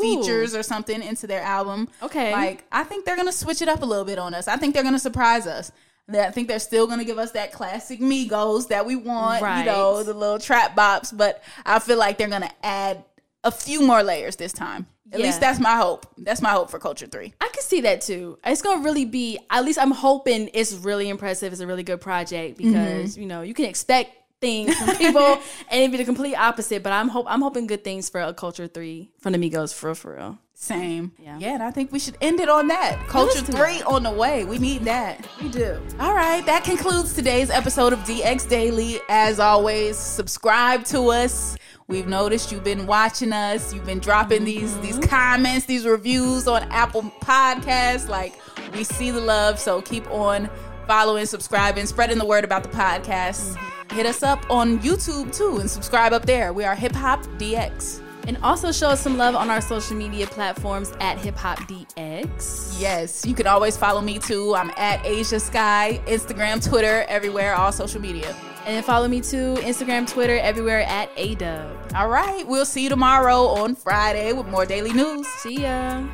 features 0.00 0.54
or 0.54 0.62
something 0.62 1.02
into 1.02 1.26
their 1.26 1.40
album. 1.40 1.88
Okay. 2.02 2.32
Like 2.32 2.64
I 2.70 2.84
think 2.84 3.04
they're 3.06 3.16
gonna 3.16 3.32
switch 3.32 3.62
it 3.62 3.68
up 3.68 3.82
a 3.82 3.86
little 3.86 4.04
bit 4.04 4.18
on 4.18 4.34
us. 4.34 4.46
I 4.48 4.56
think 4.56 4.74
they're 4.74 4.82
gonna 4.82 4.98
surprise 4.98 5.46
us. 5.46 5.70
I 6.08 6.30
think 6.30 6.48
they're 6.48 6.58
still 6.58 6.86
gonna 6.86 7.04
give 7.04 7.18
us 7.18 7.32
that 7.32 7.52
classic 7.52 8.00
Migos 8.00 8.68
that 8.68 8.86
we 8.86 8.96
want, 8.96 9.42
Right. 9.42 9.60
you 9.60 9.66
know, 9.66 10.02
the 10.02 10.14
little 10.14 10.38
trap 10.38 10.74
bops. 10.76 11.14
But 11.16 11.42
I 11.66 11.78
feel 11.78 11.98
like 11.98 12.18
they're 12.18 12.28
gonna 12.28 12.50
add 12.62 13.04
a 13.44 13.50
few 13.50 13.82
more 13.82 14.02
layers 14.02 14.36
this 14.36 14.52
time. 14.52 14.86
At 15.12 15.20
Yeah. 15.20 15.26
least 15.26 15.40
that's 15.40 15.58
my 15.58 15.76
hope. 15.76 16.06
That's 16.18 16.42
my 16.42 16.50
hope 16.50 16.70
for 16.70 16.78
Culture 16.78 17.06
Three. 17.06 17.32
I 17.40 17.48
can 17.48 17.62
see 17.62 17.80
that 17.82 18.02
too. 18.02 18.38
It's 18.44 18.62
gonna 18.62 18.82
really 18.82 19.04
be. 19.04 19.38
At 19.50 19.64
least 19.64 19.78
I'm 19.78 19.90
hoping 19.90 20.50
it's 20.52 20.72
really 20.72 21.08
impressive. 21.08 21.52
It's 21.52 21.62
a 21.62 21.66
really 21.66 21.82
good 21.82 22.00
project 22.00 22.58
mm-hmm. 22.58 22.72
because 22.72 23.16
you 23.16 23.26
know 23.26 23.42
you 23.42 23.54
can 23.54 23.64
expect 23.64 24.12
things 24.40 24.74
from 24.76 24.96
people 24.96 25.20
and 25.70 25.80
it'd 25.80 25.90
be 25.90 25.96
the 25.98 26.04
complete 26.04 26.34
opposite. 26.34 26.82
But 26.82 26.92
I'm 26.92 27.08
hope 27.08 27.26
I'm 27.28 27.40
hoping 27.40 27.66
good 27.66 27.84
things 27.84 28.08
for 28.08 28.20
a 28.20 28.34
Culture 28.34 28.66
Three 28.66 29.10
from 29.20 29.32
the 29.32 29.38
Migos 29.38 29.72
for 29.74 29.88
real, 29.88 29.94
for 29.94 30.14
real. 30.14 30.38
Same. 30.60 31.12
Yeah. 31.18 31.38
Yeah, 31.38 31.54
and 31.54 31.62
I 31.62 31.70
think 31.70 31.92
we 31.92 32.00
should 32.00 32.18
end 32.20 32.40
it 32.40 32.48
on 32.48 32.66
that. 32.66 32.98
Culture 33.06 33.40
three 33.42 33.80
on 33.82 34.02
the 34.02 34.10
way. 34.10 34.44
We 34.44 34.58
need 34.58 34.82
that. 34.86 35.24
We 35.40 35.50
do. 35.50 35.80
All 36.00 36.12
right, 36.12 36.44
that 36.46 36.64
concludes 36.64 37.14
today's 37.14 37.48
episode 37.48 37.92
of 37.92 38.00
DX 38.00 38.48
Daily. 38.48 38.98
As 39.08 39.38
always, 39.38 39.96
subscribe 39.96 40.84
to 40.86 41.10
us. 41.10 41.56
We've 41.86 42.08
noticed 42.08 42.50
you've 42.50 42.64
been 42.64 42.86
watching 42.86 43.32
us. 43.32 43.72
You've 43.72 43.86
been 43.86 44.00
dropping 44.00 44.44
these 44.44 44.76
these 44.80 44.98
mm-hmm. 44.98 45.08
comments, 45.08 45.66
these 45.66 45.86
reviews 45.86 46.48
on 46.48 46.64
Apple 46.72 47.02
Podcasts. 47.20 48.08
Like 48.08 48.34
we 48.74 48.82
see 48.82 49.12
the 49.12 49.20
love, 49.20 49.60
so 49.60 49.80
keep 49.80 50.10
on 50.10 50.50
following, 50.88 51.26
subscribing, 51.26 51.86
spreading 51.86 52.18
the 52.18 52.26
word 52.26 52.42
about 52.42 52.64
the 52.64 52.70
podcast. 52.70 53.54
Mm-hmm. 53.54 53.94
Hit 53.94 54.06
us 54.06 54.24
up 54.24 54.44
on 54.50 54.80
YouTube 54.80 55.34
too 55.34 55.58
and 55.60 55.70
subscribe 55.70 56.12
up 56.12 56.26
there. 56.26 56.52
We 56.52 56.64
are 56.64 56.74
Hip 56.74 56.96
Hop 56.96 57.24
DX. 57.38 58.02
And 58.28 58.36
also 58.42 58.72
show 58.72 58.90
us 58.90 59.00
some 59.00 59.16
love 59.16 59.34
on 59.34 59.48
our 59.48 59.62
social 59.62 59.96
media 59.96 60.26
platforms 60.26 60.92
at 61.00 61.16
Hip 61.18 61.34
Hop 61.36 61.58
DX. 61.60 62.78
Yes, 62.78 63.24
you 63.24 63.34
can 63.34 63.46
always 63.46 63.74
follow 63.74 64.02
me 64.02 64.18
too. 64.18 64.54
I'm 64.54 64.70
at 64.76 65.02
Ashia 65.02 65.40
Skye, 65.40 66.02
Instagram, 66.06 66.62
Twitter, 66.62 67.06
everywhere, 67.08 67.54
all 67.54 67.72
social 67.72 68.02
media. 68.02 68.36
And 68.66 68.76
then 68.76 68.82
follow 68.82 69.08
me 69.08 69.22
too, 69.22 69.54
Instagram, 69.60 70.06
Twitter, 70.06 70.38
everywhere 70.40 70.82
at 70.82 71.08
Ayeeedubb. 71.16 71.94
All 71.94 72.10
right, 72.10 72.46
we'll 72.46 72.66
see 72.66 72.82
you 72.82 72.90
tomorrow 72.90 73.46
on 73.46 73.74
Friday 73.74 74.34
with 74.34 74.46
more 74.46 74.66
daily 74.66 74.92
news. 74.92 75.26
See 75.26 75.62
ya. 75.62 76.06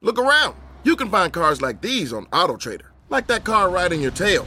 Look 0.00 0.18
around. 0.18 0.56
You 0.84 0.96
can 0.96 1.10
find 1.10 1.30
cars 1.30 1.60
like 1.60 1.82
these 1.82 2.14
on 2.14 2.24
AutoTrader, 2.26 2.86
like 3.10 3.26
that 3.26 3.44
car 3.44 3.68
riding 3.68 4.00
your 4.00 4.12
tail. 4.12 4.46